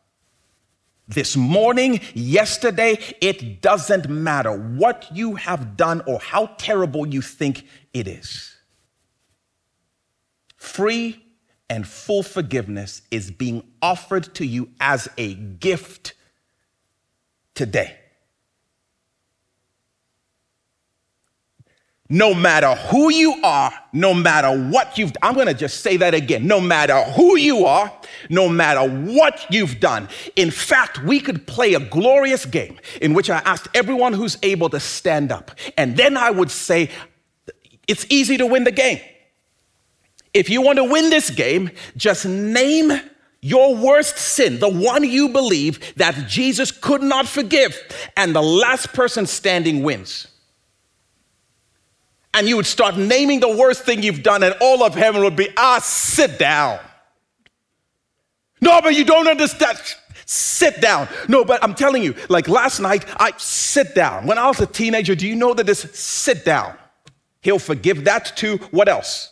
this 1.06 1.36
morning, 1.36 2.00
yesterday, 2.14 2.98
it 3.20 3.60
doesn't 3.60 4.08
matter 4.08 4.52
what 4.52 5.06
you 5.12 5.34
have 5.34 5.76
done 5.76 6.02
or 6.06 6.18
how 6.18 6.46
terrible 6.56 7.06
you 7.06 7.20
think 7.20 7.66
it 7.92 8.08
is. 8.08 8.56
Free 10.56 11.22
and 11.68 11.86
full 11.86 12.22
forgiveness 12.22 13.02
is 13.10 13.30
being 13.30 13.62
offered 13.82 14.34
to 14.36 14.46
you 14.46 14.70
as 14.80 15.08
a 15.18 15.34
gift 15.34 16.14
today. 17.54 17.98
No 22.10 22.34
matter 22.34 22.74
who 22.74 23.10
you 23.10 23.40
are, 23.42 23.72
no 23.94 24.12
matter 24.12 24.68
what 24.68 24.98
you've 24.98 25.12
I'm 25.22 25.34
going 25.34 25.46
to 25.46 25.54
just 25.54 25.80
say 25.80 25.96
that 25.96 26.12
again. 26.12 26.46
No 26.46 26.60
matter 26.60 27.02
who 27.02 27.36
you 27.38 27.64
are, 27.64 27.90
no 28.28 28.46
matter 28.46 28.86
what 28.86 29.46
you've 29.48 29.80
done. 29.80 30.08
In 30.36 30.50
fact, 30.50 31.02
we 31.02 31.18
could 31.18 31.46
play 31.46 31.72
a 31.72 31.80
glorious 31.80 32.44
game 32.44 32.78
in 33.00 33.14
which 33.14 33.30
I 33.30 33.38
asked 33.46 33.68
everyone 33.74 34.12
who's 34.12 34.36
able 34.42 34.68
to 34.70 34.80
stand 34.80 35.32
up. 35.32 35.52
And 35.78 35.96
then 35.96 36.18
I 36.18 36.30
would 36.30 36.50
say 36.50 36.90
it's 37.88 38.04
easy 38.10 38.36
to 38.36 38.46
win 38.46 38.64
the 38.64 38.72
game. 38.72 39.00
If 40.34 40.50
you 40.50 40.60
want 40.60 40.76
to 40.76 40.84
win 40.84 41.08
this 41.08 41.30
game, 41.30 41.70
just 41.96 42.26
name 42.26 42.92
your 43.40 43.74
worst 43.74 44.18
sin, 44.18 44.58
the 44.58 44.68
one 44.68 45.04
you 45.04 45.30
believe 45.30 45.94
that 45.96 46.28
Jesus 46.28 46.70
could 46.70 47.02
not 47.02 47.28
forgive, 47.28 47.78
and 48.16 48.34
the 48.34 48.42
last 48.42 48.92
person 48.92 49.26
standing 49.26 49.82
wins 49.82 50.28
and 52.34 52.48
you 52.48 52.56
would 52.56 52.66
start 52.66 52.96
naming 52.96 53.40
the 53.40 53.48
worst 53.48 53.84
thing 53.84 54.02
you've 54.02 54.22
done, 54.22 54.42
and 54.42 54.54
all 54.60 54.82
of 54.82 54.94
heaven 54.94 55.22
would 55.22 55.36
be, 55.36 55.48
ah, 55.56 55.80
sit 55.82 56.38
down. 56.38 56.78
No, 58.60 58.80
but 58.82 58.94
you 58.94 59.04
don't 59.04 59.28
understand. 59.28 59.78
Sit 60.26 60.80
down. 60.80 61.08
No, 61.28 61.44
but 61.44 61.62
I'm 61.62 61.74
telling 61.74 62.02
you, 62.02 62.14
like 62.28 62.48
last 62.48 62.80
night, 62.80 63.04
I 63.20 63.32
sit 63.36 63.94
down. 63.94 64.26
When 64.26 64.38
I 64.38 64.46
was 64.46 64.60
a 64.60 64.66
teenager, 64.66 65.14
do 65.14 65.28
you 65.28 65.36
know 65.36 65.54
that 65.54 65.66
this 65.66 65.82
sit 65.92 66.44
down? 66.44 66.74
He'll 67.42 67.58
forgive 67.58 68.04
that 68.04 68.36
too. 68.36 68.56
What 68.70 68.88
else? 68.88 69.30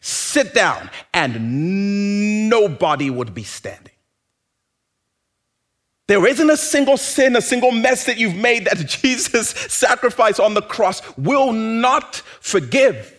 Sit 0.00 0.54
down, 0.54 0.90
and 1.12 2.48
nobody 2.48 3.10
would 3.10 3.34
be 3.34 3.42
standing. 3.42 3.87
There 6.08 6.26
isn't 6.26 6.50
a 6.50 6.56
single 6.56 6.96
sin, 6.96 7.36
a 7.36 7.42
single 7.42 7.70
mess 7.70 8.04
that 8.06 8.16
you've 8.16 8.34
made 8.34 8.64
that 8.64 8.78
Jesus' 8.86 9.50
sacrifice 9.50 10.40
on 10.40 10.54
the 10.54 10.62
cross 10.62 11.02
will 11.16 11.52
not 11.52 12.16
forgive. 12.40 13.14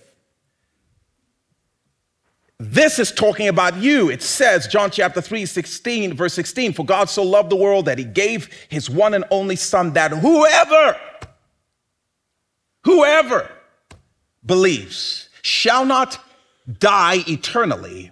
This 2.58 3.00
is 3.00 3.12
talking 3.12 3.48
about 3.48 3.77
you. 3.77 4.10
It 4.10 4.22
says, 4.22 4.67
John 4.67 4.91
chapter 4.91 5.22
3, 5.22 5.46
16, 5.46 6.13
verse 6.13 6.34
16, 6.34 6.74
for 6.74 6.84
God 6.84 7.10
so 7.10 7.24
loved 7.24 7.51
the 7.51 7.55
world 7.55 7.86
that 7.86 7.98
he 7.98 8.03
gave 8.03 8.50
his 8.67 8.89
one 8.89 9.13
and 9.13 9.24
only 9.31 9.55
son 9.55 9.93
that 9.93 10.12
whoever, 10.12 11.00
whoever 12.84 13.50
believes 14.46 15.29
shall 15.41 15.86
not 15.86 16.22
die 16.79 17.24
eternally, 17.27 18.12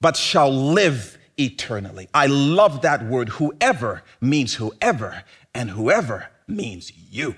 but 0.00 0.16
shall 0.16 0.50
live 0.50 1.17
eternally. 1.38 2.08
I 2.14 2.26
love 2.26 2.82
that 2.82 3.06
word. 3.06 3.30
Whoever 3.30 4.02
means 4.20 4.54
whoever, 4.54 5.24
and 5.54 5.70
whoever 5.70 6.28
means 6.46 6.92
you. 7.10 7.36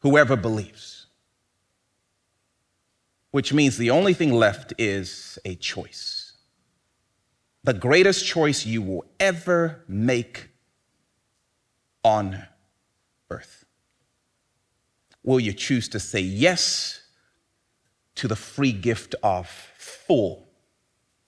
Whoever 0.00 0.36
believes. 0.36 1.06
which 3.36 3.52
means 3.52 3.76
the 3.76 3.90
only 3.90 4.14
thing 4.14 4.32
left 4.32 4.72
is 4.78 5.38
a 5.44 5.54
choice. 5.56 6.32
The 7.64 7.74
greatest 7.74 8.24
choice 8.24 8.64
you 8.64 8.80
will 8.80 9.04
ever 9.20 9.84
make 9.88 10.48
on 12.02 12.44
earth. 13.28 13.66
Will 15.22 15.38
you 15.38 15.52
choose 15.52 15.86
to 15.90 16.00
say 16.00 16.20
yes 16.20 17.02
to 18.14 18.26
the 18.26 18.36
free 18.36 18.72
gift 18.72 19.14
of 19.22 19.48
full 19.86 20.48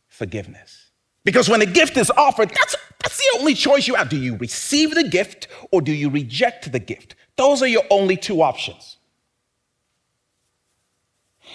forgiveness? 0.07 0.91
Because 1.25 1.49
when 1.49 1.63
a 1.63 1.67
gift 1.67 1.97
is 1.97 2.11
offered, 2.11 2.51
that's, 2.51 2.77
that's 3.03 3.17
the 3.19 3.39
only 3.39 3.55
choice 3.55 3.87
you 3.87 3.95
have. 3.95 4.09
Do 4.09 4.17
you 4.17 4.37
receive 4.37 4.95
the 4.95 5.05
gift 5.05 5.49
or 5.73 5.81
do 5.81 5.93
you 5.93 6.11
reject 6.11 6.71
the 6.73 6.79
gift? 6.79 7.15
Those 7.37 7.63
are 7.63 7.67
your 7.67 7.85
only 7.91 8.17
two 8.17 8.43
options. 8.43 8.97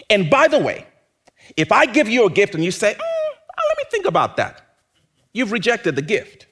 And 0.10 0.29
by 0.29 0.48
the 0.48 0.60
way, 0.60 0.86
if 1.57 1.72
I 1.72 1.86
give 1.86 2.07
you 2.07 2.25
a 2.25 2.29
gift 2.29 2.55
and 2.55 2.63
you 2.63 2.72
say, 2.72 2.93
mm, 2.93 2.98
let 2.98 3.77
me 3.77 3.83
think 3.91 4.05
about 4.05 4.38
that, 4.38 4.62
you've 5.33 5.51
rejected 5.51 5.95
the 5.95 6.01
gift 6.01 6.48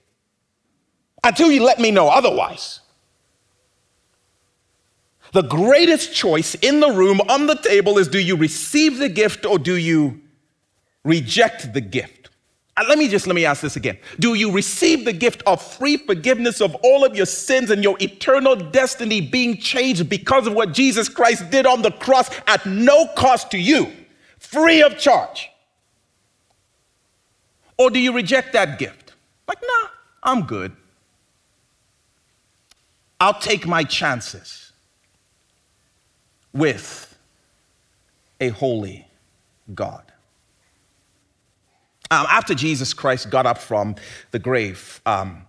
until 1.24 1.52
you 1.52 1.64
let 1.64 1.80
me 1.80 1.92
know 1.92 2.10
otherwise. 2.10 2.80
The 5.34 5.44
greatest 5.44 6.14
choice 6.14 6.56
in 6.56 6.82
the 6.82 6.92
room 6.92 7.22
on 7.30 7.48
the 7.48 7.56
table 7.56 7.98
is 7.98 8.08
do 8.08 8.20
you 8.20 8.36
receive 8.36 8.98
the 8.98 9.10
gift 9.10 9.46
or 9.46 9.58
do 9.58 9.76
you 9.76 10.21
reject 11.04 11.74
the 11.74 11.82
gift? 11.82 12.22
And 12.78 12.88
let 12.88 12.98
me 12.98 13.08
just 13.10 13.28
let 13.28 13.36
me 13.36 13.46
ask 13.46 13.62
this 13.62 13.76
again. 13.76 13.98
Do 14.20 14.34
you 14.34 14.52
receive 14.52 15.06
the 15.06 15.14
gift 15.14 15.44
of 15.46 15.62
free 15.62 15.98
forgiveness 15.98 16.62
of 16.62 16.74
all 16.76 17.06
of 17.06 17.16
your 17.16 17.26
sins 17.26 17.70
and 17.70 17.84
your 17.84 17.98
eternal 18.00 18.56
destiny 18.56 19.22
being 19.22 19.58
changed 19.58 20.10
because 20.10 20.48
of 20.48 20.54
what 20.54 20.72
Jesus 20.72 21.10
Christ 21.10 21.50
did 21.52 21.66
on 21.66 21.82
the 21.82 21.92
cross 21.92 22.30
at 22.48 22.66
no 22.66 23.08
cost 23.16 23.52
to 23.52 23.58
you, 23.58 23.92
free 24.40 24.82
of 24.82 24.98
charge? 24.98 25.50
Or 27.78 27.90
do 27.90 28.00
you 28.00 28.14
reject 28.14 28.54
that 28.54 28.80
gift? 28.80 29.14
Like, 29.48 29.62
nah, 29.62 29.90
I'm 30.24 30.44
good. 30.44 30.76
I'll 33.20 33.40
take 33.40 33.68
my 33.68 33.84
chances 33.84 34.72
with 36.54 37.16
a 38.40 38.50
holy 38.50 39.08
God. 39.76 40.11
Um, 42.12 42.28
after 42.30 42.54
Jesus 42.54 42.94
Christ 42.94 43.30
got 43.30 43.46
up 43.46 43.58
from 43.58 43.96
the 44.32 44.40
grave, 44.40 45.02
um, 45.06 45.46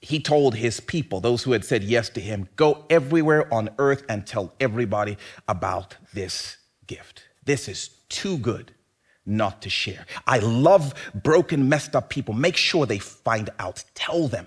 he 0.00 0.18
told 0.18 0.56
his 0.56 0.80
people, 0.80 1.20
those 1.20 1.44
who 1.44 1.52
had 1.52 1.64
said 1.64 1.84
yes 1.84 2.08
to 2.10 2.20
him, 2.20 2.48
go 2.56 2.84
everywhere 2.90 3.52
on 3.54 3.70
earth 3.78 4.02
and 4.08 4.26
tell 4.26 4.52
everybody 4.58 5.16
about 5.46 5.96
this 6.12 6.56
gift. 6.88 7.22
This 7.44 7.68
is 7.68 7.90
too 8.08 8.36
good 8.38 8.72
not 9.24 9.62
to 9.62 9.70
share. 9.70 10.06
I 10.26 10.40
love 10.40 10.92
broken, 11.14 11.68
messed 11.68 11.94
up 11.94 12.10
people. 12.10 12.34
Make 12.34 12.56
sure 12.56 12.84
they 12.84 12.98
find 12.98 13.48
out. 13.60 13.84
Tell 13.94 14.26
them 14.26 14.46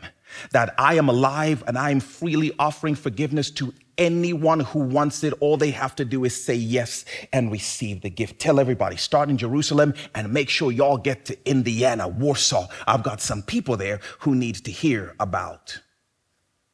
that 0.52 0.74
I 0.78 0.96
am 0.96 1.10
alive 1.10 1.64
and 1.68 1.78
I 1.78 1.92
am 1.92 2.00
freely 2.00 2.52
offering 2.60 2.96
forgiveness 2.96 3.52
to 3.52 3.74
anyone 3.98 4.62
who 4.62 4.80
wants 4.80 5.24
it. 5.24 5.34
All 5.40 5.58
they 5.58 5.72
have 5.72 5.96
to 5.98 6.06
do 6.06 6.26
is 6.26 6.44
say 6.44 6.56
yes 6.56 7.06
and 7.32 7.52
receive 7.52 8.02
the 8.02 8.10
gift. 8.10 8.40
Tell 8.40 8.60
everybody, 8.60 8.98
start 8.98 9.30
in 9.30 9.38
Jerusalem 9.38 9.94
and 10.16 10.32
make 10.32 10.50
sure 10.50 10.72
y'all 10.72 10.98
get 10.98 11.26
to 11.26 11.50
Indiana, 11.50 12.08
Warsaw. 12.08 12.68
I've 12.88 13.04
got 13.04 13.22
some 13.22 13.42
people 13.42 13.78
there 13.78 14.00
who 14.20 14.36
need 14.36 14.56
to 14.66 14.72
hear 14.72 15.16
about 15.20 15.82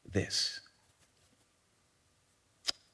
this. 0.06 0.62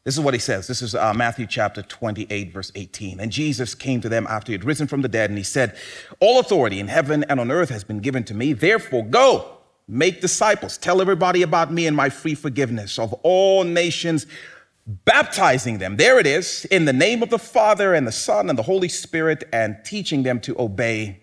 This 0.03 0.15
is 0.15 0.23
what 0.23 0.35
he 0.35 0.39
says. 0.39 0.67
This 0.67 0.83
is 0.83 0.93
uh, 0.93 1.15
Matthew 1.15 1.47
chapter 1.47 1.81
28, 1.81 2.53
verse 2.53 2.71
18. 2.75 3.19
And 3.19 3.31
Jesus 3.31 3.73
came 3.73 4.01
to 4.01 4.09
them 4.09 4.27
after 4.29 4.51
he 4.51 4.53
had 4.53 4.63
risen 4.63 4.85
from 4.85 5.01
the 5.01 5.07
dead, 5.07 5.31
and 5.31 5.37
he 5.37 5.43
said, 5.43 5.75
All 6.19 6.39
authority 6.39 6.79
in 6.79 6.89
heaven 6.89 7.25
and 7.27 7.39
on 7.39 7.49
earth 7.49 7.69
has 7.69 7.83
been 7.83 7.99
given 7.99 8.23
to 8.25 8.35
me. 8.35 8.53
Therefore, 8.53 9.03
go 9.03 9.57
Make 9.87 10.21
disciples. 10.21 10.77
Tell 10.77 11.01
everybody 11.01 11.43
about 11.43 11.71
me 11.71 11.85
and 11.85 11.95
my 11.95 12.09
free 12.09 12.35
forgiveness 12.35 12.97
of 12.97 13.13
all 13.21 13.63
nations, 13.63 14.25
baptizing 14.87 15.77
them. 15.77 15.97
There 15.97 16.19
it 16.19 16.25
is, 16.25 16.65
in 16.65 16.85
the 16.85 16.93
name 16.93 17.21
of 17.21 17.29
the 17.29 17.39
Father 17.39 17.93
and 17.93 18.07
the 18.07 18.11
Son 18.11 18.49
and 18.49 18.57
the 18.57 18.63
Holy 18.63 18.89
Spirit, 18.89 19.43
and 19.53 19.77
teaching 19.85 20.23
them 20.23 20.39
to 20.41 20.59
obey 20.59 21.21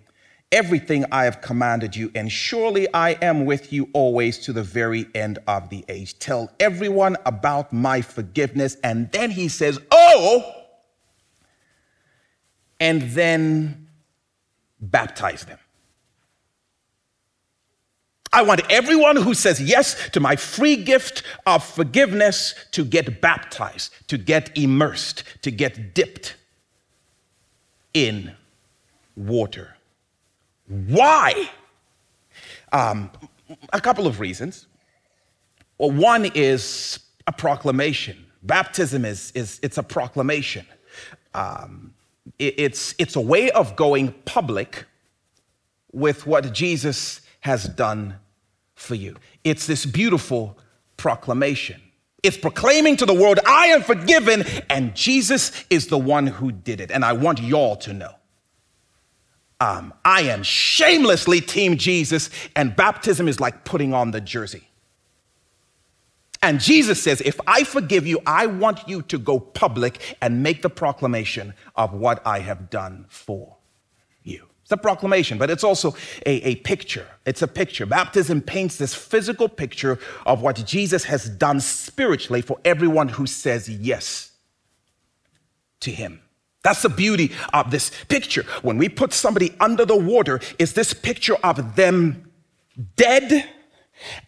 everything 0.52 1.04
I 1.10 1.24
have 1.24 1.40
commanded 1.40 1.96
you. 1.96 2.12
And 2.14 2.30
surely 2.30 2.86
I 2.94 3.12
am 3.22 3.46
with 3.46 3.72
you 3.72 3.88
always 3.94 4.38
to 4.40 4.52
the 4.52 4.62
very 4.62 5.06
end 5.14 5.38
of 5.48 5.70
the 5.70 5.84
age. 5.88 6.18
Tell 6.18 6.50
everyone 6.60 7.16
about 7.26 7.72
my 7.72 8.02
forgiveness. 8.02 8.76
And 8.84 9.10
then 9.10 9.30
he 9.30 9.48
says, 9.48 9.80
Oh, 9.90 10.44
and 12.78 13.02
then 13.02 13.88
baptize 14.80 15.44
them. 15.44 15.58
I 18.32 18.42
want 18.42 18.62
everyone 18.70 19.16
who 19.16 19.34
says 19.34 19.60
yes 19.60 20.08
to 20.10 20.20
my 20.20 20.36
free 20.36 20.76
gift 20.76 21.22
of 21.46 21.62
forgiveness 21.62 22.54
to 22.72 22.84
get 22.84 23.20
baptized, 23.20 23.92
to 24.08 24.16
get 24.16 24.56
immersed, 24.56 25.24
to 25.42 25.50
get 25.50 25.94
dipped 25.94 26.36
in 27.92 28.32
water. 29.16 29.76
Why? 30.66 31.50
Um, 32.72 33.10
a 33.72 33.80
couple 33.80 34.06
of 34.06 34.18
reasons. 34.18 34.66
Well, 35.76 35.90
one 35.90 36.30
is 36.34 37.00
a 37.26 37.32
proclamation. 37.32 38.24
Baptism 38.42 39.04
is, 39.04 39.30
is 39.34 39.60
it's 39.62 39.78
a 39.78 39.82
proclamation. 39.82 40.66
Um, 41.34 41.92
it, 42.38 42.54
it's, 42.56 42.94
it's 42.98 43.16
a 43.16 43.20
way 43.20 43.50
of 43.50 43.76
going 43.76 44.12
public 44.24 44.84
with 45.92 46.26
what 46.26 46.52
Jesus 46.52 47.21
has 47.42 47.64
done 47.64 48.16
for 48.74 48.94
you. 48.94 49.16
It's 49.44 49.66
this 49.66 49.84
beautiful 49.84 50.58
proclamation. 50.96 51.80
It's 52.22 52.36
proclaiming 52.36 52.96
to 52.98 53.06
the 53.06 53.14
world, 53.14 53.40
I 53.44 53.66
am 53.68 53.82
forgiven, 53.82 54.44
and 54.70 54.94
Jesus 54.94 55.64
is 55.68 55.88
the 55.88 55.98
one 55.98 56.28
who 56.28 56.52
did 56.52 56.80
it. 56.80 56.90
And 56.90 57.04
I 57.04 57.12
want 57.12 57.40
y'all 57.40 57.76
to 57.76 57.92
know. 57.92 58.14
Um, 59.60 59.92
I 60.04 60.22
am 60.22 60.42
shamelessly 60.42 61.40
Team 61.40 61.76
Jesus, 61.76 62.30
and 62.56 62.74
baptism 62.74 63.28
is 63.28 63.40
like 63.40 63.64
putting 63.64 63.92
on 63.92 64.12
the 64.12 64.20
jersey. 64.20 64.68
And 66.42 66.60
Jesus 66.60 67.02
says, 67.02 67.20
If 67.20 67.40
I 67.46 67.64
forgive 67.64 68.06
you, 68.06 68.20
I 68.26 68.46
want 68.46 68.88
you 68.88 69.02
to 69.02 69.18
go 69.18 69.38
public 69.38 70.16
and 70.20 70.42
make 70.42 70.62
the 70.62 70.70
proclamation 70.70 71.54
of 71.74 71.92
what 71.92 72.24
I 72.26 72.40
have 72.40 72.70
done 72.70 73.06
for 73.08 73.56
a 74.72 74.76
proclamation, 74.76 75.38
but 75.38 75.50
it's 75.50 75.64
also 75.64 75.94
a, 76.26 76.48
a 76.48 76.56
picture. 76.56 77.06
It's 77.24 77.42
a 77.42 77.48
picture. 77.48 77.86
Baptism 77.86 78.42
paints 78.42 78.76
this 78.76 78.94
physical 78.94 79.48
picture 79.48 79.98
of 80.26 80.42
what 80.42 80.64
Jesus 80.66 81.04
has 81.04 81.28
done 81.28 81.60
spiritually 81.60 82.42
for 82.42 82.58
everyone 82.64 83.08
who 83.08 83.26
says 83.26 83.68
yes 83.68 84.32
to 85.80 85.90
him. 85.90 86.20
That's 86.62 86.82
the 86.82 86.88
beauty 86.88 87.32
of 87.52 87.70
this 87.70 87.90
picture. 88.08 88.44
When 88.62 88.78
we 88.78 88.88
put 88.88 89.12
somebody 89.12 89.54
under 89.58 89.84
the 89.84 89.96
water, 89.96 90.40
is 90.58 90.74
this 90.74 90.94
picture 90.94 91.34
of 91.42 91.76
them 91.76 92.30
dead 92.96 93.48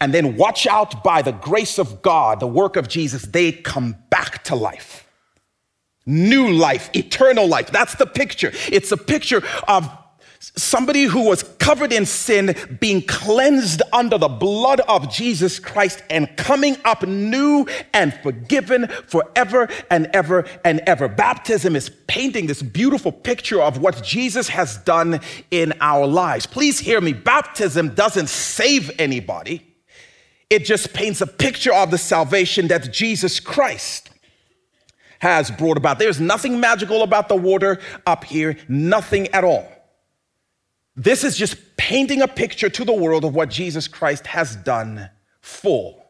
and 0.00 0.12
then 0.12 0.36
watch 0.36 0.66
out 0.66 1.02
by 1.02 1.22
the 1.22 1.32
grace 1.32 1.78
of 1.78 2.02
God, 2.02 2.40
the 2.40 2.46
work 2.46 2.76
of 2.76 2.88
Jesus, 2.88 3.22
they 3.22 3.52
come 3.52 3.96
back 4.10 4.44
to 4.44 4.54
life. 4.54 5.08
New 6.06 6.52
life, 6.52 6.90
eternal 6.94 7.46
life. 7.46 7.70
That's 7.70 7.94
the 7.94 8.06
picture. 8.06 8.52
It's 8.70 8.92
a 8.92 8.96
picture 8.96 9.42
of 9.66 9.88
somebody 10.56 11.04
who 11.04 11.24
was 11.24 11.42
covered 11.58 11.92
in 11.92 12.06
sin 12.06 12.54
being 12.80 13.02
cleansed 13.02 13.82
under 13.92 14.18
the 14.18 14.28
blood 14.28 14.80
of 14.80 15.10
Jesus 15.10 15.58
Christ 15.58 16.02
and 16.10 16.36
coming 16.36 16.76
up 16.84 17.06
new 17.06 17.66
and 17.92 18.14
forgiven 18.22 18.88
forever 19.06 19.68
and 19.90 20.08
ever 20.12 20.44
and 20.64 20.80
ever. 20.86 21.08
Baptism 21.08 21.76
is 21.76 21.90
painting 22.06 22.46
this 22.46 22.62
beautiful 22.62 23.12
picture 23.12 23.60
of 23.60 23.78
what 23.78 24.02
Jesus 24.02 24.48
has 24.48 24.78
done 24.78 25.20
in 25.50 25.72
our 25.80 26.06
lives. 26.06 26.46
Please 26.46 26.78
hear 26.78 27.00
me. 27.00 27.12
Baptism 27.12 27.94
doesn't 27.94 28.28
save 28.28 28.90
anybody. 28.98 29.66
It 30.50 30.64
just 30.64 30.92
paints 30.92 31.20
a 31.20 31.26
picture 31.26 31.72
of 31.72 31.90
the 31.90 31.98
salvation 31.98 32.68
that 32.68 32.92
Jesus 32.92 33.40
Christ 33.40 34.10
has 35.18 35.50
brought 35.50 35.76
about. 35.76 35.98
There's 35.98 36.20
nothing 36.20 36.60
magical 36.60 37.02
about 37.02 37.28
the 37.28 37.36
water 37.36 37.80
up 38.06 38.24
here, 38.24 38.58
nothing 38.68 39.28
at 39.28 39.42
all. 39.42 39.66
This 40.96 41.24
is 41.24 41.36
just 41.36 41.76
painting 41.76 42.22
a 42.22 42.28
picture 42.28 42.68
to 42.68 42.84
the 42.84 42.92
world 42.92 43.24
of 43.24 43.34
what 43.34 43.50
Jesus 43.50 43.88
Christ 43.88 44.26
has 44.26 44.54
done 44.56 45.10
for 45.40 46.04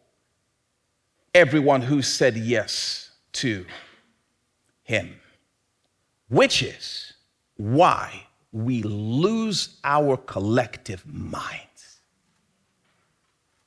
everyone 1.35 1.83
who 1.83 2.03
said 2.03 2.37
yes 2.37 3.11
to 3.33 3.64
him, 4.83 5.20
which 6.29 6.62
is 6.62 7.14
why 7.57 8.27
we 8.53 8.83
lose 8.83 9.81
our 9.83 10.16
collective 10.16 11.05
minds. 11.07 11.74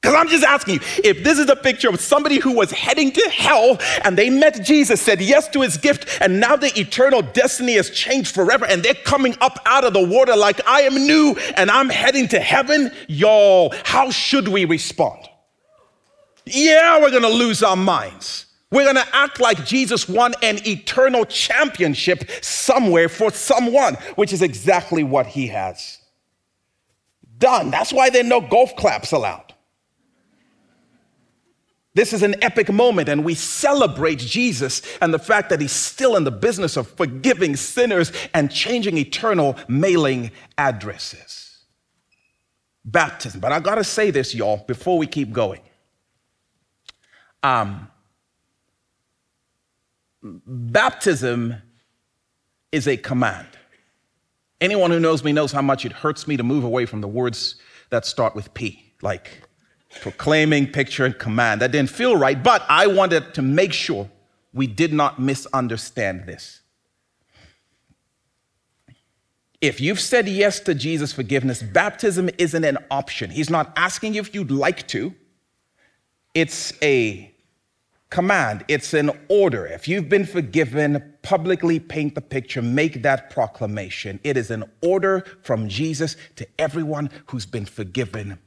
Because 0.08 0.22
I'm 0.22 0.30
just 0.30 0.46
asking 0.46 0.76
you, 0.76 0.80
if 1.04 1.22
this 1.22 1.38
is 1.38 1.50
a 1.50 1.56
picture 1.58 1.90
of 1.90 2.00
somebody 2.00 2.40
who 2.40 2.54
was 2.54 2.72
heading 2.72 3.12
to 3.12 3.30
hell 3.30 3.78
and 4.06 4.18
they 4.18 4.30
met 4.30 4.64
Jesus, 4.64 5.02
said 5.02 5.20
yes 5.20 5.50
to 5.50 5.60
his 5.60 5.76
gift, 5.76 6.08
and 6.22 6.40
now 6.40 6.56
their 6.56 6.72
eternal 6.78 7.22
destiny 7.22 7.74
has 7.74 7.90
changed 7.90 8.34
forever, 8.34 8.66
and 8.66 8.82
they're 8.82 8.94
coming 8.94 9.36
up 9.42 9.60
out 9.66 9.84
of 9.84 9.92
the 9.92 10.02
water 10.02 10.34
like 10.38 10.66
I 10.66 10.84
am 10.84 10.96
new 10.96 11.36
and 11.58 11.70
I'm 11.70 11.90
heading 11.90 12.30
to 12.30 12.40
heaven, 12.40 12.90
y'all, 13.10 13.74
how 13.84 14.10
should 14.10 14.48
we 14.48 14.64
respond? 14.64 15.28
Yeah, 16.46 17.02
we're 17.02 17.12
gonna 17.12 17.28
lose 17.28 17.62
our 17.62 17.76
minds. 17.76 18.46
We're 18.72 18.84
going 18.84 18.96
to 19.06 19.16
act 19.16 19.40
like 19.40 19.66
Jesus 19.66 20.10
won 20.10 20.34
an 20.44 20.60
eternal 20.68 21.24
championship 21.24 22.30
somewhere 22.42 23.08
for 23.08 23.32
someone, 23.32 23.96
which 24.16 24.34
is 24.34 24.42
exactly 24.42 25.04
what 25.04 25.26
he 25.26 25.48
has 25.48 26.00
done. 27.38 27.72
That's 27.72 27.94
why 27.94 28.10
there 28.10 28.26
are 28.26 28.28
no 28.28 28.42
golf 28.42 28.76
claps 28.76 29.14
allowed. 29.14 29.47
This 31.98 32.14
is 32.14 32.22
an 32.22 32.36
epic 32.44 32.72
moment, 32.72 33.10
and 33.10 33.26
we 33.26 33.34
celebrate 33.34 34.20
Jesus 34.20 34.84
and 35.02 35.12
the 35.12 35.18
fact 35.18 35.50
that 35.50 35.60
he's 35.60 35.72
still 35.72 36.16
in 36.16 36.26
the 36.26 36.32
business 36.32 36.78
of 36.78 36.88
forgiving 36.88 37.56
sinners 37.56 38.12
and 38.36 38.52
changing 38.52 39.00
eternal 39.00 39.56
mailing 39.68 40.30
addresses. 40.60 41.64
Baptism. 42.86 43.40
But 43.40 43.52
I 43.52 43.60
gotta 43.60 43.84
say 43.84 44.12
this, 44.12 44.36
y'all, 44.36 44.64
before 44.68 45.00
we 45.00 45.08
keep 45.08 45.32
going. 45.34 45.62
Um, 47.42 47.88
baptism 50.22 51.56
is 52.72 52.88
a 52.88 52.98
command. 52.98 53.48
Anyone 54.62 54.92
who 54.92 55.00
knows 55.00 55.24
me 55.24 55.32
knows 55.32 55.52
how 55.52 55.64
much 55.64 55.84
it 55.84 55.94
hurts 55.94 56.28
me 56.28 56.38
to 56.38 56.44
move 56.44 56.64
away 56.64 56.86
from 56.86 57.02
the 57.02 57.08
words 57.08 57.56
that 57.90 58.06
start 58.06 58.36
with 58.36 58.54
P, 58.54 58.94
like 59.02 59.47
proclaiming, 59.98 60.68
picture, 60.68 61.06
and 61.06 61.18
command. 61.18 61.62
That 61.62 61.72
didn't 61.72 61.90
feel 61.90 62.16
right, 62.16 62.42
but 62.42 62.66
I 62.70 62.88
wanted 62.88 63.34
to 63.34 63.42
make 63.42 63.74
sure 63.74 64.10
we 64.54 64.68
did 64.68 64.94
not 64.94 65.20
misunderstand 65.20 66.26
this. 66.26 66.62
If 69.60 69.82
you've 69.82 70.00
said 70.00 70.28
yes 70.28 70.60
to 70.62 70.76
Jesus' 70.76 71.12
forgiveness, 71.12 71.64
baptism 71.64 72.30
isn't 72.38 72.64
an 72.64 72.78
option. 72.92 73.32
He's 73.32 73.50
not 73.50 73.74
asking 73.76 74.14
you 74.14 74.22
if 74.22 74.34
you'd 74.36 74.52
like 74.52 74.88
to, 74.90 75.14
it's 76.36 76.74
a 76.84 77.34
command, 78.10 78.64
it's 78.68 78.94
an 78.94 79.12
order. 79.30 79.66
If 79.66 79.88
you've 79.88 80.10
been 80.10 80.26
forgiven, 80.26 81.14
publicly 81.24 81.80
paint 81.80 82.14
the 82.14 82.22
picture, 82.22 82.62
make 82.62 83.02
that 83.02 83.32
proclamation. 83.32 84.20
It 84.24 84.38
is 84.38 84.52
an 84.52 84.64
order 84.82 85.26
from 85.42 85.68
Jesus 85.68 86.16
to 86.36 86.48
everyone 86.60 87.10
who's 87.28 87.48
been 87.48 87.66
forgiven 87.66 88.38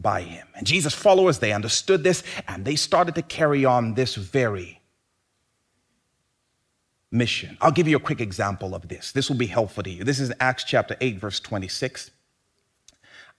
by 0.00 0.22
him. 0.22 0.46
And 0.54 0.66
Jesus' 0.66 0.94
followers, 0.94 1.38
they 1.38 1.52
understood 1.52 2.02
this 2.02 2.22
and 2.48 2.64
they 2.64 2.76
started 2.76 3.14
to 3.16 3.22
carry 3.22 3.64
on 3.64 3.94
this 3.94 4.14
very 4.14 4.80
mission. 7.10 7.58
I'll 7.60 7.72
give 7.72 7.88
you 7.88 7.96
a 7.96 8.00
quick 8.00 8.20
example 8.20 8.74
of 8.74 8.88
this. 8.88 9.12
This 9.12 9.28
will 9.28 9.36
be 9.36 9.46
helpful 9.46 9.82
to 9.82 9.90
you. 9.90 10.04
This 10.04 10.20
is 10.20 10.32
Acts 10.40 10.64
chapter 10.64 10.96
8, 11.00 11.18
verse 11.18 11.40
26. 11.40 12.10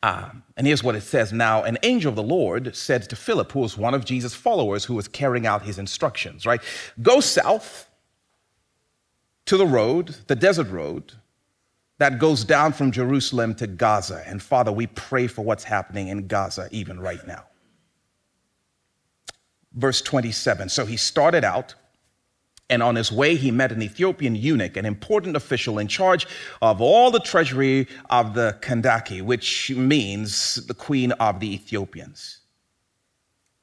Um, 0.04 0.44
and 0.58 0.66
here's 0.66 0.84
what 0.84 0.96
it 0.96 1.02
says 1.02 1.32
Now, 1.32 1.64
an 1.64 1.78
angel 1.84 2.10
of 2.10 2.16
the 2.16 2.24
Lord 2.24 2.76
said 2.76 3.04
to 3.10 3.16
Philip, 3.16 3.52
who 3.52 3.60
was 3.60 3.78
one 3.78 3.94
of 3.94 4.04
Jesus' 4.04 4.34
followers 4.34 4.86
who 4.86 4.96
was 4.96 5.08
carrying 5.08 5.46
out 5.46 5.62
his 5.62 5.78
instructions, 5.78 6.46
right? 6.46 6.62
Go 7.02 7.20
south 7.20 7.88
to 9.46 9.58
the 9.58 9.66
road, 9.66 10.16
the 10.28 10.36
desert 10.36 10.70
road, 10.70 11.14
that 12.02 12.18
goes 12.18 12.44
down 12.44 12.74
from 12.74 12.92
Jerusalem 12.92 13.54
to 13.54 13.68
Gaza. 13.68 14.24
And 14.26 14.42
Father, 14.42 14.72
we 14.72 14.88
pray 14.88 15.28
for 15.28 15.44
what's 15.44 15.64
happening 15.64 16.08
in 16.08 16.26
Gaza 16.26 16.68
even 16.72 17.00
right 17.00 17.26
now. 17.28 17.44
Verse 19.74 20.02
27. 20.02 20.70
So 20.70 20.88
he 20.88 20.98
started 20.98 21.44
out 21.44 21.76
and 22.72 22.82
on 22.82 22.96
his 22.96 23.12
way, 23.12 23.36
he 23.36 23.52
met 23.52 23.72
an 23.72 23.84
Ethiopian 23.84 24.34
eunuch, 24.34 24.78
an 24.78 24.86
important 24.86 25.36
official 25.36 25.78
in 25.78 25.88
charge 25.88 26.26
of 26.64 26.82
all 26.82 27.12
the 27.12 27.20
treasury 27.20 27.88
of 28.10 28.34
the 28.34 28.58
Kandake, 28.62 29.22
which 29.22 29.70
means 29.70 30.56
the 30.66 30.74
queen 30.74 31.12
of 31.12 31.40
the 31.40 31.54
Ethiopians. 31.54 32.40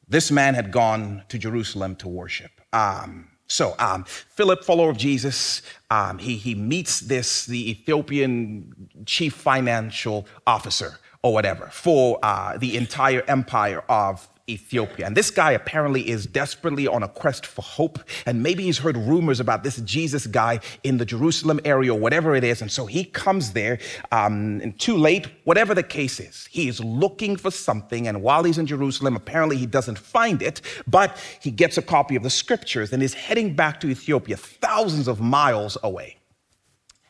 This 0.07 0.31
man 0.31 0.55
had 0.55 0.71
gone 0.71 1.25
to 1.29 1.39
Jerusalem 1.39 1.97
to 1.97 2.07
worship. 2.09 2.53
Um, 2.73 3.28
so, 3.49 3.75
um, 3.79 4.05
Philip, 4.05 4.63
follower 4.63 4.91
of 4.91 4.99
Jesus, 4.99 5.63
um, 5.91 6.19
he, 6.19 6.37
he 6.37 6.55
meets 6.55 7.01
this, 7.01 7.47
the 7.47 7.71
Ethiopian 7.71 8.91
chief 9.07 9.35
financial 9.35 10.27
officer 10.47 10.99
or 11.23 11.33
whatever 11.33 11.67
for 11.73 12.19
uh, 12.23 12.59
the 12.59 12.77
entire 12.77 13.23
empire 13.27 13.83
of 13.89 14.29
Ethiopia. 14.49 15.07
And 15.07 15.17
this 15.17 15.31
guy 15.31 15.53
apparently 15.53 16.09
is 16.09 16.27
desperately 16.27 16.87
on 16.87 17.03
a 17.03 17.09
quest 17.09 17.47
for 17.47 17.63
hope. 17.63 17.99
And 18.27 18.43
maybe 18.43 18.65
he's 18.65 18.79
heard 18.79 18.97
rumors 18.97 19.41
about 19.41 19.63
this 19.63 19.77
Jesus 19.83 20.27
guy 20.27 20.61
in 20.83 20.99
the 20.99 21.05
Jerusalem 21.05 21.61
area 21.65 21.93
or 21.93 21.99
whatever 21.99 22.35
it 22.35 22.45
is. 22.45 22.63
And 22.63 22.71
so 22.71 22.87
he 22.87 23.05
comes 23.05 23.53
there 23.53 23.79
um, 24.13 24.61
and 24.63 24.79
too 24.79 24.97
late, 24.97 25.27
whatever 25.45 25.75
the 25.75 25.83
case 25.83 26.21
is. 26.21 26.49
He 26.51 26.69
is 26.69 26.81
looking 26.81 27.37
for 27.37 27.51
something. 27.51 28.09
And 28.09 28.23
while 28.23 28.45
he's 28.45 28.59
in 28.59 28.67
Jerusalem, 28.67 29.17
apparently 29.17 29.57
he 29.57 29.67
doesn't 29.67 29.99
find 29.99 30.43
it, 30.43 30.61
but 30.87 31.17
he 31.41 31.51
gets 31.51 31.79
a 31.79 31.83
copy 31.83 32.17
of 32.17 32.23
the 32.23 32.31
scriptures 32.31 32.93
and 32.93 33.03
is 33.03 33.15
heading 33.15 33.55
back 33.55 33.81
to 33.81 33.89
Ethiopia, 33.89 34.37
thousands 34.37 35.09
of 35.09 35.21
miles 35.21 35.77
away. 35.83 36.17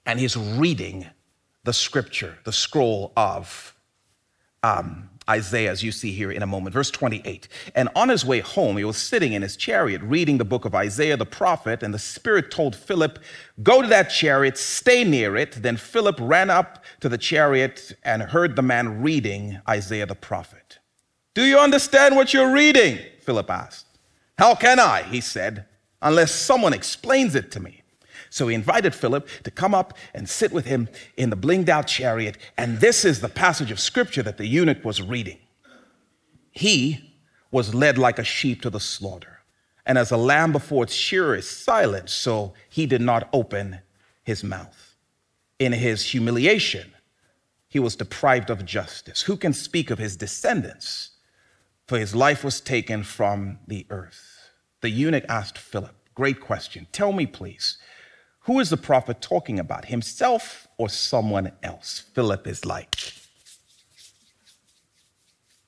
And 0.06 0.18
he's 0.18 0.36
reading 0.36 1.06
the 1.64 1.72
scripture, 1.72 2.38
the 2.44 2.52
scroll 2.52 3.12
of 3.16 3.74
um, 4.62 5.10
Isaiah, 5.28 5.70
as 5.70 5.82
you 5.82 5.92
see 5.92 6.12
here 6.12 6.30
in 6.30 6.42
a 6.42 6.46
moment. 6.46 6.74
Verse 6.74 6.90
28. 6.90 7.48
And 7.74 7.88
on 7.94 8.08
his 8.08 8.24
way 8.24 8.40
home, 8.40 8.76
he 8.76 8.84
was 8.84 8.96
sitting 8.96 9.32
in 9.32 9.42
his 9.42 9.56
chariot 9.56 10.00
reading 10.02 10.38
the 10.38 10.44
book 10.44 10.64
of 10.64 10.74
Isaiah 10.74 11.16
the 11.16 11.26
prophet, 11.26 11.82
and 11.82 11.92
the 11.92 11.98
Spirit 11.98 12.50
told 12.50 12.74
Philip, 12.74 13.18
Go 13.62 13.82
to 13.82 13.88
that 13.88 14.10
chariot, 14.10 14.56
stay 14.56 15.04
near 15.04 15.36
it. 15.36 15.52
Then 15.52 15.76
Philip 15.76 16.16
ran 16.20 16.50
up 16.50 16.84
to 17.00 17.08
the 17.08 17.18
chariot 17.18 17.92
and 18.02 18.22
heard 18.22 18.56
the 18.56 18.62
man 18.62 19.02
reading 19.02 19.60
Isaiah 19.68 20.06
the 20.06 20.14
prophet. 20.14 20.78
Do 21.34 21.44
you 21.44 21.58
understand 21.58 22.16
what 22.16 22.32
you're 22.32 22.52
reading? 22.52 22.98
Philip 23.20 23.50
asked. 23.50 23.86
How 24.38 24.54
can 24.54 24.78
I? 24.78 25.02
He 25.02 25.20
said, 25.20 25.66
unless 26.00 26.32
someone 26.32 26.72
explains 26.72 27.34
it 27.34 27.50
to 27.52 27.60
me. 27.60 27.82
So 28.30 28.48
he 28.48 28.54
invited 28.54 28.94
Philip 28.94 29.28
to 29.44 29.50
come 29.50 29.74
up 29.74 29.96
and 30.14 30.28
sit 30.28 30.52
with 30.52 30.66
him 30.66 30.88
in 31.16 31.30
the 31.30 31.36
blinged 31.36 31.68
out 31.68 31.86
chariot. 31.86 32.36
And 32.56 32.80
this 32.80 33.04
is 33.04 33.20
the 33.20 33.28
passage 33.28 33.70
of 33.70 33.80
scripture 33.80 34.22
that 34.22 34.38
the 34.38 34.46
eunuch 34.46 34.84
was 34.84 35.00
reading. 35.00 35.38
He 36.50 37.14
was 37.50 37.74
led 37.74 37.98
like 37.98 38.18
a 38.18 38.24
sheep 38.24 38.62
to 38.62 38.70
the 38.70 38.80
slaughter, 38.80 39.40
and 39.86 39.96
as 39.96 40.10
a 40.10 40.16
lamb 40.16 40.52
before 40.52 40.84
its 40.84 40.92
shearer 40.92 41.34
is 41.34 41.48
silent, 41.48 42.10
so 42.10 42.52
he 42.68 42.84
did 42.84 43.00
not 43.00 43.28
open 43.32 43.78
his 44.22 44.44
mouth. 44.44 44.96
In 45.58 45.72
his 45.72 46.02
humiliation, 46.10 46.92
he 47.68 47.78
was 47.78 47.96
deprived 47.96 48.50
of 48.50 48.64
justice. 48.64 49.22
Who 49.22 49.36
can 49.36 49.52
speak 49.52 49.90
of 49.90 49.98
his 49.98 50.16
descendants? 50.16 51.10
For 51.86 51.98
his 51.98 52.14
life 52.14 52.44
was 52.44 52.60
taken 52.60 53.02
from 53.02 53.58
the 53.66 53.86
earth. 53.88 54.50
The 54.80 54.90
eunuch 54.90 55.24
asked 55.28 55.58
Philip, 55.58 55.94
Great 56.14 56.40
question. 56.40 56.86
Tell 56.92 57.12
me, 57.12 57.26
please, 57.26 57.78
who 58.48 58.60
is 58.60 58.70
the 58.70 58.78
prophet 58.78 59.20
talking 59.20 59.58
about, 59.58 59.84
himself 59.84 60.66
or 60.78 60.88
someone 60.88 61.52
else? 61.62 62.04
Philip 62.14 62.46
is 62.46 62.64
like. 62.64 62.96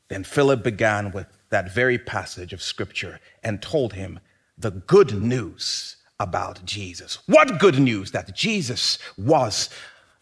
Then 0.08 0.24
Philip 0.24 0.64
began 0.64 1.12
with 1.12 1.26
that 1.50 1.74
very 1.74 1.98
passage 1.98 2.54
of 2.54 2.62
scripture 2.62 3.20
and 3.44 3.60
told 3.60 3.92
him 3.92 4.18
the 4.56 4.70
good 4.70 5.22
news 5.22 5.96
about 6.18 6.64
Jesus. 6.64 7.18
What 7.26 7.58
good 7.58 7.78
news? 7.78 8.12
That 8.12 8.34
Jesus 8.34 8.98
was 9.18 9.68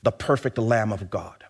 the 0.03 0.11
perfect 0.11 0.59
Lamb 0.59 0.93
of 0.93 1.09
God 1.09 1.45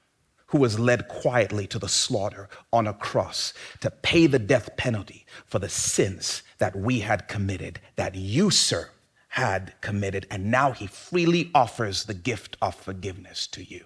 who 0.48 0.58
was 0.58 0.78
led 0.78 1.08
quietly 1.08 1.66
to 1.68 1.78
the 1.78 1.88
slaughter 1.88 2.50
on 2.70 2.86
a 2.86 2.92
cross 2.92 3.54
to 3.80 3.90
pay 3.90 4.26
the 4.26 4.38
death 4.38 4.76
penalty 4.76 5.24
for 5.46 5.58
the 5.58 5.70
sins 5.70 6.42
that 6.58 6.76
we 6.76 7.00
had 7.00 7.28
committed, 7.28 7.80
that 7.96 8.14
you, 8.14 8.50
sir, 8.50 8.90
had 9.28 9.74
committed, 9.80 10.26
and 10.30 10.50
now 10.50 10.72
he 10.72 10.86
freely 10.86 11.50
offers 11.54 12.04
the 12.04 12.14
gift 12.14 12.56
of 12.60 12.74
forgiveness 12.74 13.46
to 13.48 13.62
you. 13.62 13.84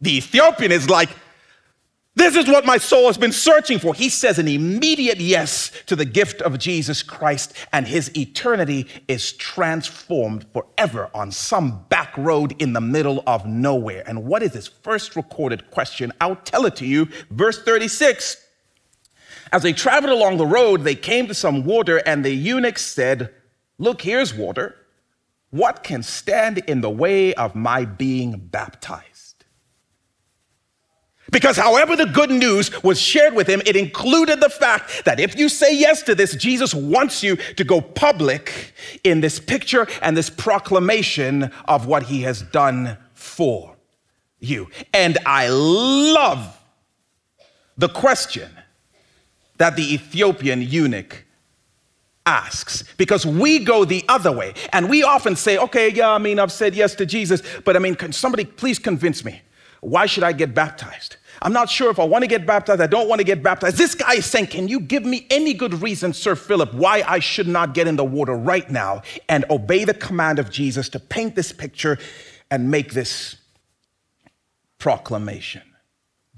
The 0.00 0.16
Ethiopian 0.16 0.72
is 0.72 0.88
like, 0.88 1.10
this 2.14 2.36
is 2.36 2.46
what 2.46 2.66
my 2.66 2.76
soul 2.76 3.06
has 3.06 3.16
been 3.16 3.32
searching 3.32 3.78
for. 3.78 3.94
He 3.94 4.10
says 4.10 4.38
an 4.38 4.46
immediate 4.46 5.18
yes 5.18 5.72
to 5.86 5.96
the 5.96 6.04
gift 6.04 6.42
of 6.42 6.58
Jesus 6.58 7.02
Christ, 7.02 7.54
and 7.72 7.86
his 7.86 8.14
eternity 8.14 8.86
is 9.08 9.32
transformed 9.32 10.44
forever 10.52 11.10
on 11.14 11.30
some 11.30 11.84
back 11.88 12.16
road 12.18 12.54
in 12.60 12.74
the 12.74 12.82
middle 12.82 13.22
of 13.26 13.46
nowhere. 13.46 14.04
And 14.06 14.26
what 14.26 14.42
is 14.42 14.52
his 14.52 14.66
first 14.66 15.16
recorded 15.16 15.70
question? 15.70 16.12
I'll 16.20 16.36
tell 16.36 16.66
it 16.66 16.76
to 16.76 16.86
you. 16.86 17.08
Verse 17.30 17.62
36 17.62 18.36
As 19.50 19.62
they 19.62 19.72
traveled 19.72 20.12
along 20.12 20.36
the 20.36 20.46
road, 20.46 20.82
they 20.82 20.94
came 20.94 21.26
to 21.28 21.34
some 21.34 21.64
water, 21.64 21.96
and 22.04 22.22
the 22.22 22.34
eunuch 22.34 22.78
said, 22.78 23.32
Look, 23.82 24.00
here's 24.00 24.32
water. 24.32 24.76
What 25.50 25.82
can 25.82 26.04
stand 26.04 26.58
in 26.68 26.82
the 26.82 26.88
way 26.88 27.34
of 27.34 27.56
my 27.56 27.84
being 27.84 28.38
baptized? 28.38 29.44
Because 31.32 31.56
however 31.56 31.96
the 31.96 32.06
good 32.06 32.30
news 32.30 32.80
was 32.84 33.00
shared 33.00 33.34
with 33.34 33.48
him, 33.48 33.60
it 33.66 33.74
included 33.74 34.38
the 34.38 34.50
fact 34.50 35.04
that 35.04 35.18
if 35.18 35.36
you 35.36 35.48
say 35.48 35.76
yes 35.76 36.00
to 36.04 36.14
this, 36.14 36.36
Jesus 36.36 36.72
wants 36.72 37.24
you 37.24 37.34
to 37.56 37.64
go 37.64 37.80
public 37.80 38.72
in 39.02 39.20
this 39.20 39.40
picture 39.40 39.88
and 40.00 40.16
this 40.16 40.30
proclamation 40.30 41.50
of 41.66 41.86
what 41.86 42.04
he 42.04 42.22
has 42.22 42.42
done 42.42 42.96
for 43.14 43.76
you. 44.38 44.68
And 44.94 45.18
I 45.26 45.48
love 45.48 46.56
the 47.76 47.88
question 47.88 48.48
that 49.58 49.74
the 49.74 49.92
Ethiopian 49.92 50.62
eunuch 50.62 51.24
asks 52.24 52.84
because 52.96 53.26
we 53.26 53.58
go 53.58 53.84
the 53.84 54.04
other 54.08 54.30
way 54.30 54.54
and 54.72 54.88
we 54.88 55.02
often 55.02 55.34
say 55.34 55.58
okay 55.58 55.90
yeah 55.90 56.10
i 56.10 56.18
mean 56.18 56.38
i've 56.38 56.52
said 56.52 56.74
yes 56.74 56.94
to 56.94 57.04
jesus 57.04 57.42
but 57.64 57.74
i 57.74 57.78
mean 57.78 57.94
can 57.94 58.12
somebody 58.12 58.44
please 58.44 58.78
convince 58.78 59.24
me 59.24 59.40
why 59.80 60.06
should 60.06 60.22
i 60.22 60.32
get 60.32 60.54
baptized 60.54 61.16
I'm 61.42 61.52
not 61.52 61.68
sure 61.68 61.90
if 61.90 61.98
I 61.98 62.04
want 62.04 62.22
to 62.22 62.28
get 62.28 62.46
baptized. 62.46 62.80
I 62.80 62.86
don't 62.86 63.08
want 63.08 63.18
to 63.18 63.24
get 63.24 63.42
baptized. 63.42 63.76
This 63.76 63.96
guy 63.96 64.14
is 64.14 64.26
saying, 64.26 64.46
Can 64.46 64.68
you 64.68 64.78
give 64.78 65.04
me 65.04 65.26
any 65.28 65.54
good 65.54 65.82
reason, 65.82 66.12
Sir 66.12 66.36
Philip, 66.36 66.72
why 66.72 67.02
I 67.06 67.18
should 67.18 67.48
not 67.48 67.74
get 67.74 67.88
in 67.88 67.96
the 67.96 68.04
water 68.04 68.34
right 68.34 68.68
now 68.70 69.02
and 69.28 69.44
obey 69.50 69.84
the 69.84 69.94
command 69.94 70.38
of 70.38 70.50
Jesus 70.50 70.88
to 70.90 71.00
paint 71.00 71.34
this 71.34 71.50
picture 71.50 71.98
and 72.50 72.70
make 72.70 72.92
this 72.92 73.36
proclamation? 74.78 75.62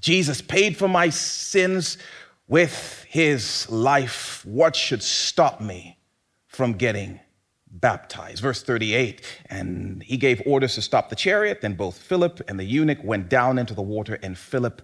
Jesus 0.01 0.41
paid 0.41 0.77
for 0.77 0.89
my 0.89 1.11
sins 1.11 1.99
with 2.47 3.05
his 3.09 3.69
life. 3.71 4.45
What 4.45 4.77
should 4.77 5.03
stop 5.03 5.61
me 5.61 5.99
from 6.47 6.75
getting 6.75 7.21
baptized. 7.75 8.41
Verse 8.41 8.63
38 8.63 9.21
And 9.47 10.03
he 10.03 10.17
gave 10.17 10.41
orders 10.47 10.75
to 10.77 10.83
stop 10.83 11.11
the 11.11 11.17
chariot. 11.17 11.61
Then 11.61 11.75
both 11.75 11.99
Philip 11.99 12.41
and 12.49 12.59
the 12.59 12.65
eunuch 12.65 13.03
went 13.03 13.29
down 13.29 13.59
into 13.59 13.75
the 13.75 13.83
water, 13.83 14.19
and 14.23 14.39
Philip 14.39 14.83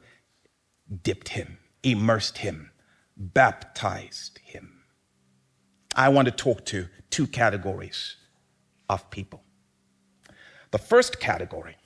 dipped 1.03 1.29
him, 1.29 1.59
immersed 1.83 2.38
him, 2.38 2.70
baptized 3.16 4.38
him. 4.38 4.83
I 5.94 6.09
want 6.09 6.27
to 6.27 6.33
talk 6.33 6.64
to 6.66 6.88
two 7.11 7.27
categories 7.27 8.16
of 8.88 9.09
people. 9.11 9.42
The 10.70 10.79
first 10.79 11.20
category 11.20 11.77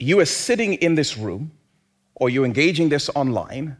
you 0.00 0.20
are 0.20 0.24
sitting 0.24 0.74
in 0.74 0.94
this 0.94 1.18
room 1.18 1.50
or 2.18 2.30
you're 2.30 2.44
engaging 2.44 2.88
this 2.88 3.08
online 3.14 3.76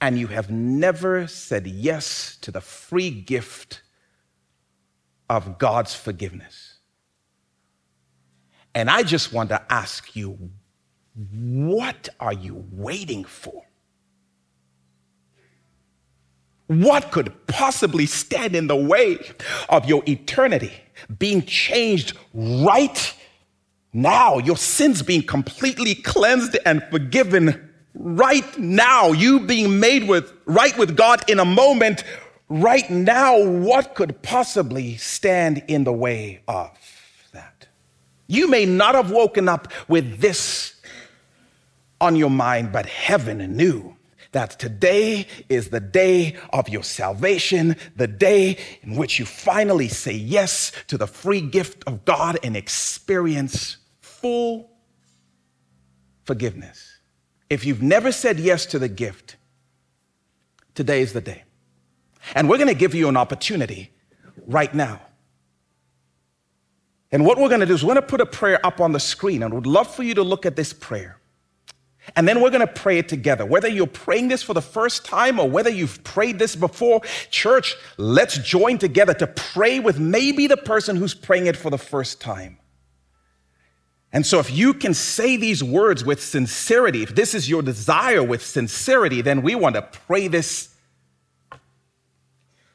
and 0.00 0.18
you 0.18 0.26
have 0.26 0.50
never 0.50 1.26
said 1.26 1.66
yes 1.66 2.36
to 2.40 2.50
the 2.50 2.60
free 2.60 3.10
gift 3.10 3.82
of 5.30 5.58
God's 5.58 5.94
forgiveness. 5.94 6.78
And 8.74 8.90
I 8.90 9.02
just 9.02 9.32
want 9.32 9.50
to 9.50 9.62
ask 9.72 10.14
you, 10.16 10.50
what 11.14 12.08
are 12.18 12.32
you 12.32 12.66
waiting 12.72 13.24
for? 13.24 13.64
What 16.66 17.12
could 17.12 17.46
possibly 17.46 18.06
stand 18.06 18.56
in 18.56 18.66
the 18.66 18.76
way 18.76 19.18
of 19.68 19.86
your 19.86 20.02
eternity 20.08 20.72
being 21.18 21.42
changed 21.42 22.16
right 22.32 23.14
now? 23.92 24.38
Your 24.38 24.56
sins 24.56 25.02
being 25.02 25.22
completely 25.22 25.94
cleansed 25.94 26.58
and 26.66 26.82
forgiven 26.90 27.63
right 27.94 28.58
now. 28.58 29.12
You 29.12 29.40
being 29.40 29.80
made 29.80 30.08
with 30.08 30.32
right 30.46 30.76
with 30.76 30.96
God 30.96 31.28
in 31.30 31.38
a 31.38 31.44
moment 31.44 32.04
right 32.48 32.88
now. 32.90 33.42
What 33.42 33.94
could 33.94 34.20
possibly 34.22 34.96
stand 34.96 35.62
in 35.68 35.84
the 35.84 35.92
way 35.92 36.42
of 36.46 36.70
that? 37.32 37.68
You 38.26 38.48
may 38.48 38.66
not 38.66 38.94
have 38.94 39.10
woken 39.10 39.48
up 39.48 39.72
with 39.88 40.20
this 40.20 40.74
on 42.00 42.16
your 42.16 42.30
mind, 42.30 42.72
but 42.72 42.86
heaven 42.86 43.38
knew 43.56 43.96
that 44.32 44.58
today 44.58 45.26
is 45.48 45.68
the 45.68 45.80
day 45.80 46.34
of 46.52 46.68
your 46.68 46.82
salvation, 46.82 47.76
the 47.94 48.08
day 48.08 48.58
in 48.82 48.96
which 48.96 49.18
you 49.20 49.24
finally 49.24 49.88
say 49.88 50.12
yes 50.12 50.72
to 50.88 50.98
the 50.98 51.06
free 51.06 51.40
gift 51.40 51.84
of 51.86 52.04
God 52.04 52.38
and 52.42 52.56
experience 52.56 53.76
full 54.00 54.70
forgiveness. 56.24 56.93
If 57.50 57.64
you've 57.64 57.82
never 57.82 58.10
said 58.12 58.40
yes 58.40 58.66
to 58.66 58.78
the 58.78 58.88
gift, 58.88 59.36
today 60.74 61.02
is 61.02 61.12
the 61.12 61.20
day. 61.20 61.44
And 62.34 62.48
we're 62.48 62.56
going 62.56 62.68
to 62.68 62.74
give 62.74 62.94
you 62.94 63.08
an 63.08 63.16
opportunity 63.16 63.92
right 64.46 64.72
now. 64.74 65.00
And 67.12 67.24
what 67.24 67.38
we're 67.38 67.48
going 67.48 67.60
to 67.60 67.66
do 67.66 67.74
is 67.74 67.84
we're 67.84 67.94
going 67.94 68.02
to 68.02 68.08
put 68.08 68.20
a 68.20 68.26
prayer 68.26 68.64
up 68.66 68.80
on 68.80 68.92
the 68.92 69.00
screen, 69.00 69.42
and 69.42 69.54
would 69.54 69.66
love 69.66 69.94
for 69.94 70.02
you 70.02 70.14
to 70.14 70.22
look 70.22 70.46
at 70.46 70.56
this 70.56 70.72
prayer. 70.72 71.20
And 72.16 72.28
then 72.28 72.40
we're 72.40 72.50
going 72.50 72.66
to 72.66 72.72
pray 72.72 72.98
it 72.98 73.08
together. 73.08 73.46
Whether 73.46 73.68
you're 73.68 73.86
praying 73.86 74.28
this 74.28 74.42
for 74.42 74.52
the 74.52 74.60
first 74.62 75.04
time 75.04 75.38
or 75.38 75.48
whether 75.48 75.70
you've 75.70 76.02
prayed 76.04 76.38
this 76.38 76.54
before, 76.54 77.00
church, 77.30 77.76
let's 77.96 78.36
join 78.38 78.78
together 78.78 79.14
to 79.14 79.26
pray 79.26 79.80
with 79.80 79.98
maybe 79.98 80.46
the 80.46 80.56
person 80.56 80.96
who's 80.96 81.14
praying 81.14 81.46
it 81.46 81.56
for 81.56 81.70
the 81.70 81.78
first 81.78 82.20
time. 82.20 82.58
And 84.14 84.24
so, 84.24 84.38
if 84.38 84.48
you 84.48 84.74
can 84.74 84.94
say 84.94 85.36
these 85.36 85.62
words 85.62 86.04
with 86.04 86.22
sincerity, 86.22 87.02
if 87.02 87.16
this 87.16 87.34
is 87.34 87.50
your 87.50 87.62
desire 87.62 88.22
with 88.22 88.46
sincerity, 88.46 89.22
then 89.22 89.42
we 89.42 89.56
want 89.56 89.74
to 89.74 89.82
pray 89.82 90.28
this 90.28 90.72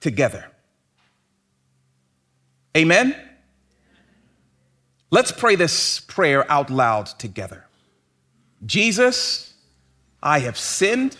together. 0.02 0.52
Amen? 2.75 3.15
Let's 5.12 5.32
pray 5.32 5.56
this 5.56 6.02
prayer 6.02 6.49
out 6.52 6.69
loud 6.69 7.06
together. 7.06 7.65
Jesus, 8.65 9.54
I 10.21 10.39
have 10.39 10.58
sinned. 10.58 11.15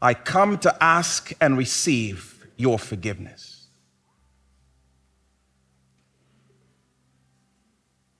I 0.00 0.14
come 0.14 0.56
to 0.58 0.74
ask 0.80 1.32
and 1.40 1.58
receive 1.58 2.46
your 2.56 2.78
forgiveness. 2.78 3.66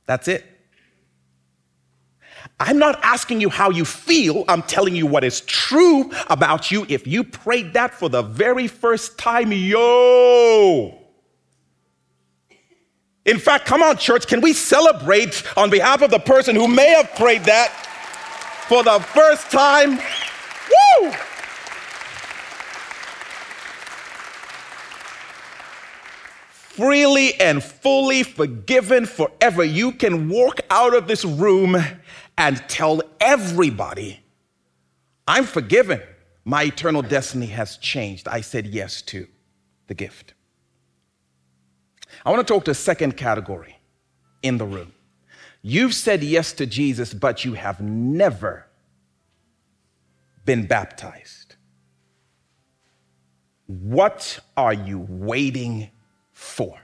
That's 0.06 0.26
it. 0.26 0.55
I'm 2.60 2.78
not 2.78 2.98
asking 3.02 3.40
you 3.40 3.48
how 3.50 3.70
you 3.70 3.84
feel. 3.84 4.44
I'm 4.48 4.62
telling 4.62 4.94
you 4.94 5.06
what 5.06 5.24
is 5.24 5.40
true 5.42 6.10
about 6.28 6.70
you. 6.70 6.86
If 6.88 7.06
you 7.06 7.24
prayed 7.24 7.72
that 7.74 7.94
for 7.94 8.08
the 8.08 8.22
very 8.22 8.68
first 8.68 9.18
time, 9.18 9.52
yo. 9.52 10.98
In 13.24 13.38
fact, 13.38 13.66
come 13.66 13.82
on, 13.82 13.96
church, 13.96 14.26
can 14.26 14.40
we 14.40 14.52
celebrate 14.52 15.42
on 15.56 15.68
behalf 15.68 16.02
of 16.02 16.10
the 16.10 16.20
person 16.20 16.54
who 16.54 16.68
may 16.68 16.90
have 16.90 17.12
prayed 17.16 17.44
that 17.44 17.86
for 18.68 18.82
the 18.82 18.98
first 18.98 19.50
time. 19.50 19.98
Woo! 21.00 21.12
Freely 26.50 27.34
and 27.40 27.62
fully 27.62 28.22
forgiven 28.22 29.06
forever. 29.06 29.62
You 29.62 29.92
can 29.92 30.28
walk 30.28 30.60
out 30.68 30.94
of 30.94 31.06
this 31.06 31.24
room 31.24 31.76
and 32.38 32.62
tell 32.68 33.02
everybody, 33.20 34.20
I'm 35.26 35.44
forgiven. 35.44 36.00
My 36.44 36.64
eternal 36.64 37.02
destiny 37.02 37.46
has 37.46 37.76
changed. 37.78 38.28
I 38.28 38.40
said 38.40 38.66
yes 38.66 39.02
to 39.02 39.26
the 39.88 39.94
gift. 39.94 40.34
I 42.24 42.30
want 42.30 42.46
to 42.46 42.52
talk 42.52 42.64
to 42.66 42.70
a 42.70 42.74
second 42.74 43.16
category 43.16 43.78
in 44.42 44.58
the 44.58 44.64
room. 44.64 44.92
You've 45.62 45.94
said 45.94 46.22
yes 46.22 46.52
to 46.54 46.66
Jesus, 46.66 47.12
but 47.12 47.44
you 47.44 47.54
have 47.54 47.80
never 47.80 48.66
been 50.44 50.66
baptized. 50.66 51.56
What 53.66 54.38
are 54.56 54.72
you 54.72 55.04
waiting 55.08 55.90
for? 56.30 56.78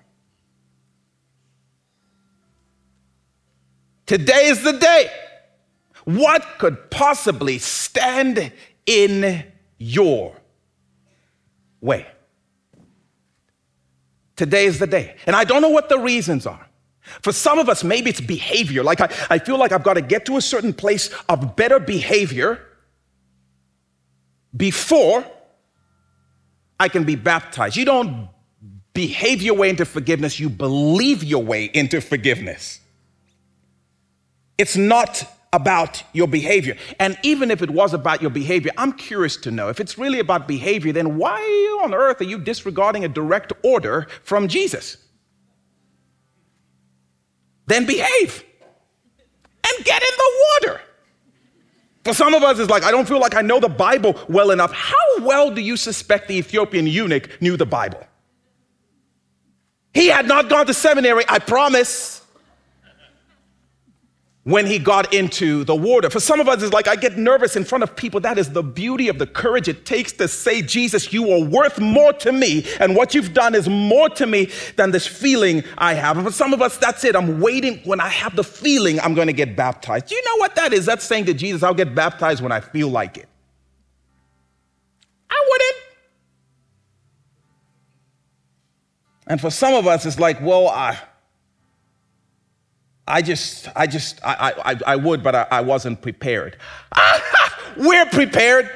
Today 4.07 4.47
is 4.47 4.63
the 4.65 4.73
day. 4.73 5.11
What 6.05 6.59
could 6.59 6.91
possibly 6.91 7.59
stand 7.59 8.53
in 8.87 9.45
your 9.79 10.37
way? 11.81 12.07
Today 14.37 14.65
is 14.65 14.79
the 14.79 14.87
day. 14.87 15.17
And 15.27 15.37
I 15.37 15.45
don't 15.45 15.63
know 15.63 15.69
what 15.69 15.89
the 15.89 15.99
reasons 15.99 16.47
are. 16.47 16.67
For 17.21 17.33
some 17.33 17.59
of 17.59 17.69
us, 17.69 17.85
maybe 17.85 18.11
it's 18.11 18.21
behavior. 18.21 18.83
Like 18.83 19.01
I, 19.01 19.09
I 19.31 19.39
feel 19.39 19.59
like 19.59 19.73
I've 19.73 19.83
got 19.83 19.95
to 19.95 20.03
get 20.03 20.25
to 20.27 20.37
a 20.37 20.41
certain 20.41 20.73
place 20.73 21.11
of 21.29 21.57
better 21.57 21.79
behavior 21.79 22.65
before 24.57 25.25
I 26.79 26.89
can 26.89 27.05
be 27.05 27.17
baptized. 27.17 27.77
You 27.77 27.85
don't 27.85 28.29
behave 28.95 29.43
your 29.43 29.55
way 29.55 29.71
into 29.71 29.85
forgiveness, 29.85 30.39
you 30.39 30.51
believe 30.51 31.25
your 31.25 31.43
way 31.43 31.65
into 31.65 32.01
forgiveness. 32.01 32.81
It's 34.59 34.77
not 34.77 35.25
about 35.53 36.03
your 36.13 36.29
behavior. 36.29 36.77
And 36.99 37.19
even 37.23 37.51
if 37.51 37.63
it 37.63 37.71
was 37.71 37.93
about 37.93 38.23
your 38.23 38.31
behavior, 38.31 38.73
I'm 38.79 38.93
curious 38.93 39.37
to 39.39 39.51
know 39.51 39.69
if 39.69 39.81
it's 39.81 39.99
really 39.99 40.19
about 40.19 40.49
behavior, 40.49 40.93
then 40.93 41.19
why 41.19 41.41
on 41.83 41.93
earth 41.93 42.21
are 42.21 42.25
you 42.25 42.39
disregarding 42.39 43.05
a 43.05 43.09
direct 43.09 43.53
order 43.63 44.07
from 44.23 44.49
Jesus? 44.49 44.97
then 47.67 47.87
behave 47.87 48.45
and 49.65 49.85
get 49.85 50.03
in 50.03 50.09
the 50.17 50.33
water. 50.69 50.81
For 52.05 52.13
some 52.13 52.35
of 52.35 52.43
us, 52.43 52.59
it's 52.59 52.71
like, 52.71 52.83
I 52.83 52.91
don't 52.91 53.07
feel 53.07 53.21
like 53.21 53.35
I 53.35 53.43
know 53.43 53.61
the 53.61 53.69
Bible 53.69 54.19
well 54.29 54.51
enough. 54.51 54.73
How 54.73 54.95
well 55.21 55.51
do 55.51 55.61
you 55.61 55.77
suspect 55.77 56.29
the 56.29 56.37
Ethiopian 56.37 56.87
eunuch 56.87 57.41
knew 57.41 57.57
the 57.57 57.67
Bible? 57.67 58.05
He 59.95 60.09
had 60.09 60.27
not 60.27 60.49
gone 60.49 60.67
to 60.67 60.75
seminary, 60.75 61.25
I 61.29 61.39
promise 61.39 62.22
when 64.45 64.67
he 64.67 64.77
got 64.79 65.15
into 65.15 65.63
the 65.65 65.75
water. 65.75 66.11
For 66.11 66.19
some 66.19 66.41
of 66.41 66.49
us, 66.49 66.63
it's 66.63 66.73
like 66.73 66.89
I 66.89 66.97
get 66.97 67.17
nervous 67.17 67.55
in 67.55 67.65
front 67.65 67.85
of 67.85 67.95
people. 67.95 68.19
That 68.19 68.39
is 68.39 68.51
the 68.51 68.63
beauty 68.63 69.09
of 69.09 69.19
the 69.19 69.27
courage 69.27 69.69
it 69.69 69.87
takes 69.87 70.13
to 70.15 70.27
say, 70.27 70.63
Jesus, 70.63 71.13
you 71.13 71.31
are 71.33 71.45
worth 71.45 71.79
more 71.79 72.13
to 72.15 72.33
me, 72.33 72.67
and 72.81 72.97
what 72.97 73.15
you've 73.15 73.35
done 73.35 73.55
is 73.55 73.69
more 73.69 74.09
to 74.11 74.27
me 74.27 74.51
than 74.77 74.91
this 74.91 75.07
feeling 75.07 75.63
I 75.79 75.95
have. 75.95 76.17
And 76.17 76.27
for 76.27 76.33
some 76.33 76.53
of 76.53 76.61
us, 76.61 76.77
that's 76.77 77.05
it. 77.05 77.15
I'm 77.15 77.41
waiting 77.41 77.79
when 77.85 78.01
I 78.01 78.09
have 78.09 78.35
the 78.35 78.45
feeling 78.45 78.99
I'm 78.99 79.15
going 79.15 79.29
to 79.29 79.33
get 79.33 79.55
baptized. 79.55 80.09
Do 80.09 80.17
you 80.17 80.25
know 80.25 80.37
what 80.39 80.57
that 80.57 80.73
is? 80.73 80.87
That's 80.87 81.05
saying 81.05 81.27
to 81.27 81.35
Jesus, 81.35 81.63
I'll 81.63 81.75
get 81.75 81.95
baptized 81.95 82.43
when 82.43 82.53
I 82.53 82.61
feel 82.61 82.89
like 82.89 83.19
it. 83.19 83.29
I 85.31 85.47
wouldn't. 85.49 85.77
And 89.29 89.41
for 89.41 89.51
some 89.51 89.75
of 89.75 89.87
us, 89.87 90.05
it's 90.05 90.19
like, 90.19 90.41
well, 90.43 90.67
I. 90.67 90.99
I 93.07 93.23
just, 93.23 93.69
I 93.75 93.87
just, 93.87 94.21
I, 94.25 94.53
I, 94.65 94.93
I 94.93 94.97
would, 94.97 95.23
but 95.23 95.35
I, 95.35 95.47
I 95.51 95.61
wasn't 95.61 96.01
prepared. 96.03 96.57
We're 97.77 98.07
prepared. 98.07 98.71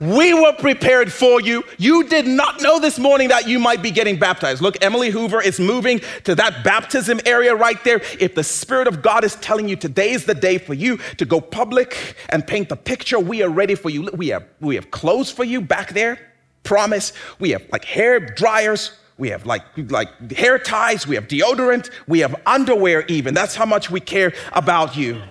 We 0.00 0.34
were 0.34 0.52
prepared 0.52 1.12
for 1.12 1.40
you. 1.40 1.62
You 1.78 2.04
did 2.04 2.26
not 2.26 2.60
know 2.60 2.78
this 2.78 2.98
morning 2.98 3.28
that 3.28 3.48
you 3.48 3.58
might 3.58 3.80
be 3.80 3.90
getting 3.90 4.18
baptized. 4.18 4.60
Look, 4.60 4.82
Emily 4.84 5.08
Hoover 5.08 5.40
is 5.40 5.58
moving 5.58 6.00
to 6.24 6.34
that 6.34 6.62
baptism 6.64 7.20
area 7.24 7.54
right 7.54 7.82
there. 7.84 8.02
If 8.18 8.34
the 8.34 8.42
Spirit 8.42 8.86
of 8.86 9.02
God 9.02 9.24
is 9.24 9.36
telling 9.36 9.68
you 9.68 9.76
today 9.76 10.10
is 10.10 10.26
the 10.26 10.34
day 10.34 10.58
for 10.58 10.74
you 10.74 10.98
to 11.16 11.24
go 11.24 11.40
public 11.40 12.16
and 12.28 12.46
paint 12.46 12.68
the 12.68 12.76
picture, 12.76 13.18
we 13.18 13.42
are 13.42 13.48
ready 13.48 13.76
for 13.76 13.88
you. 13.88 14.10
We 14.12 14.28
have, 14.28 14.44
we 14.60 14.74
have 14.74 14.90
clothes 14.90 15.30
for 15.30 15.44
you 15.44 15.60
back 15.60 15.94
there. 15.94 16.18
Promise. 16.64 17.12
We 17.38 17.50
have 17.50 17.62
like 17.70 17.84
hair 17.84 18.18
dryers, 18.20 18.92
we 19.16 19.28
have 19.30 19.46
like, 19.46 19.62
like 19.76 20.32
hair 20.32 20.58
ties, 20.58 21.06
we 21.06 21.14
have 21.14 21.28
deodorant, 21.28 21.90
we 22.08 22.20
have 22.20 22.34
underwear, 22.46 23.04
even. 23.06 23.34
That's 23.34 23.54
how 23.54 23.66
much 23.66 23.90
we 23.90 24.00
care 24.00 24.32
about 24.52 24.96
you. 24.96 25.22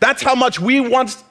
That's 0.00 0.22
how 0.22 0.34
much 0.34 0.58
we 0.58 0.80
want 0.80 1.22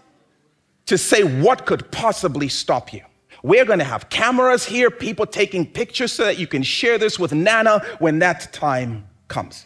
to 0.86 0.98
say 0.98 1.24
what 1.24 1.66
could 1.66 1.92
possibly 1.92 2.48
stop 2.48 2.94
you. 2.94 3.02
We're 3.44 3.66
going 3.66 3.80
to 3.80 3.86
have 3.86 4.10
cameras 4.10 4.66
here, 4.66 4.92
people 4.92 5.26
taking 5.26 5.66
pictures 5.66 6.14
so 6.14 6.26
that 6.26 6.38
you 6.38 6.48
can 6.48 6.64
share 6.64 6.98
this 6.98 7.18
with 7.20 7.34
Nana 7.34 7.80
when 8.00 8.20
that 8.20 8.54
time 8.54 9.08
comes. 9.28 9.66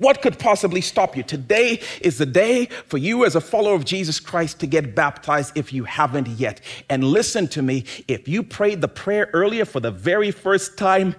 What 0.00 0.22
could 0.22 0.38
possibly 0.38 0.80
stop 0.80 1.14
you? 1.14 1.22
Today 1.22 1.78
is 2.00 2.16
the 2.16 2.24
day 2.24 2.66
for 2.86 2.96
you 2.96 3.26
as 3.26 3.36
a 3.36 3.40
follower 3.40 3.74
of 3.74 3.84
Jesus 3.84 4.18
Christ 4.18 4.58
to 4.60 4.66
get 4.66 4.94
baptized 4.94 5.52
if 5.58 5.74
you 5.74 5.84
haven't 5.84 6.26
yet. 6.26 6.62
And 6.88 7.04
listen 7.04 7.46
to 7.48 7.60
me, 7.60 7.84
if 8.08 8.26
you 8.26 8.42
prayed 8.42 8.80
the 8.80 8.88
prayer 8.88 9.28
earlier 9.34 9.66
for 9.66 9.78
the 9.78 9.90
very 9.90 10.30
first 10.30 10.78
time, 10.78 11.14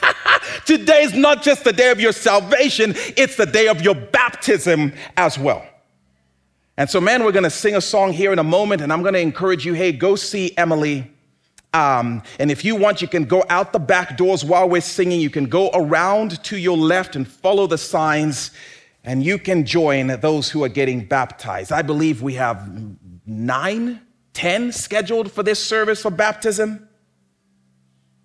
today 0.64 1.02
is 1.02 1.12
not 1.12 1.42
just 1.42 1.64
the 1.64 1.72
day 1.74 1.90
of 1.90 2.00
your 2.00 2.12
salvation, 2.12 2.94
it's 3.14 3.36
the 3.36 3.44
day 3.44 3.68
of 3.68 3.82
your 3.82 3.94
baptism 3.94 4.94
as 5.18 5.38
well. 5.38 5.62
And 6.78 6.88
so, 6.88 7.02
man, 7.02 7.24
we're 7.24 7.32
going 7.32 7.44
to 7.44 7.50
sing 7.50 7.76
a 7.76 7.80
song 7.82 8.14
here 8.14 8.32
in 8.32 8.38
a 8.38 8.44
moment, 8.44 8.80
and 8.80 8.90
I'm 8.90 9.02
going 9.02 9.14
to 9.14 9.20
encourage 9.20 9.66
you 9.66 9.74
hey, 9.74 9.92
go 9.92 10.16
see 10.16 10.56
Emily 10.56 11.13
um, 11.74 12.22
and 12.38 12.52
if 12.52 12.64
you 12.64 12.76
want, 12.76 13.02
you 13.02 13.08
can 13.08 13.24
go 13.24 13.44
out 13.50 13.72
the 13.72 13.80
back 13.80 14.16
doors 14.16 14.44
while 14.44 14.68
we're 14.68 14.80
singing. 14.80 15.20
You 15.20 15.28
can 15.28 15.46
go 15.46 15.70
around 15.74 16.42
to 16.44 16.56
your 16.56 16.76
left 16.76 17.16
and 17.16 17.26
follow 17.26 17.66
the 17.66 17.76
signs, 17.78 18.52
and 19.02 19.24
you 19.24 19.38
can 19.38 19.66
join 19.66 20.06
those 20.20 20.48
who 20.48 20.62
are 20.62 20.68
getting 20.68 21.04
baptized. 21.04 21.72
I 21.72 21.82
believe 21.82 22.22
we 22.22 22.34
have 22.34 22.70
nine, 23.26 24.00
ten 24.34 24.70
scheduled 24.70 25.32
for 25.32 25.42
this 25.42 25.62
service 25.62 26.00
for 26.00 26.10
baptism. 26.10 26.88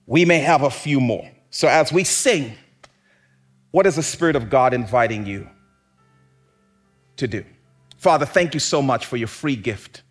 We 0.05 0.25
may 0.25 0.39
have 0.39 0.61
a 0.61 0.69
few 0.69 0.99
more. 0.99 1.27
So 1.49 1.67
as 1.67 1.91
we 1.91 2.03
sing, 2.03 2.53
what 3.71 3.87
is 3.87 3.95
the 3.95 4.03
Spirit 4.03 4.35
of 4.35 4.51
God 4.51 4.75
inviting 4.75 5.25
you 5.25 5.49
to 7.17 7.27
do? 7.27 7.43
Father, 7.97 8.27
thank 8.27 8.53
you 8.53 8.59
so 8.59 8.83
much 8.83 9.07
for 9.07 9.17
your 9.17 9.27
free 9.27 9.55
gift. 9.55 10.03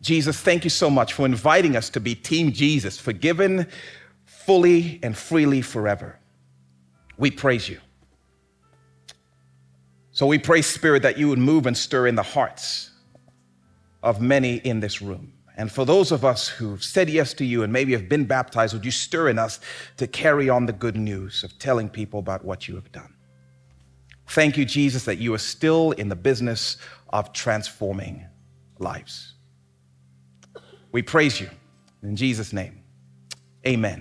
Jesus, 0.00 0.40
thank 0.40 0.64
you 0.64 0.70
so 0.70 0.88
much 0.88 1.12
for 1.12 1.26
inviting 1.26 1.76
us 1.76 1.90
to 1.90 2.00
be 2.00 2.14
Team 2.14 2.52
Jesus, 2.52 2.98
forgiven 2.98 3.66
fully 4.24 4.98
and 5.02 5.16
freely 5.16 5.60
forever. 5.60 6.18
We 7.18 7.30
praise 7.30 7.68
you. 7.68 7.78
So 10.12 10.26
we 10.26 10.38
pray, 10.38 10.62
Spirit, 10.62 11.02
that 11.02 11.18
you 11.18 11.28
would 11.28 11.38
move 11.38 11.66
and 11.66 11.76
stir 11.76 12.06
in 12.06 12.14
the 12.14 12.22
hearts 12.22 12.90
of 14.02 14.20
many 14.20 14.56
in 14.56 14.80
this 14.80 15.02
room. 15.02 15.32
And 15.56 15.70
for 15.70 15.84
those 15.84 16.10
of 16.10 16.24
us 16.24 16.48
who've 16.48 16.82
said 16.82 17.10
yes 17.10 17.34
to 17.34 17.44
you 17.44 17.62
and 17.62 17.72
maybe 17.72 17.92
have 17.92 18.08
been 18.08 18.24
baptized, 18.24 18.72
would 18.72 18.84
you 18.84 18.90
stir 18.90 19.28
in 19.28 19.38
us 19.38 19.60
to 19.98 20.06
carry 20.06 20.48
on 20.48 20.64
the 20.64 20.72
good 20.72 20.96
news 20.96 21.44
of 21.44 21.58
telling 21.58 21.88
people 21.88 22.18
about 22.18 22.44
what 22.44 22.66
you 22.66 22.74
have 22.76 22.90
done? 22.92 23.14
Thank 24.28 24.56
you, 24.56 24.64
Jesus, 24.64 25.04
that 25.04 25.18
you 25.18 25.34
are 25.34 25.38
still 25.38 25.90
in 25.92 26.08
the 26.08 26.16
business 26.16 26.78
of 27.10 27.32
transforming 27.32 28.24
lives. 28.78 29.34
We 30.92 31.02
praise 31.02 31.40
you. 31.40 31.48
In 32.02 32.16
Jesus' 32.16 32.52
name, 32.52 32.82
amen. 33.66 33.98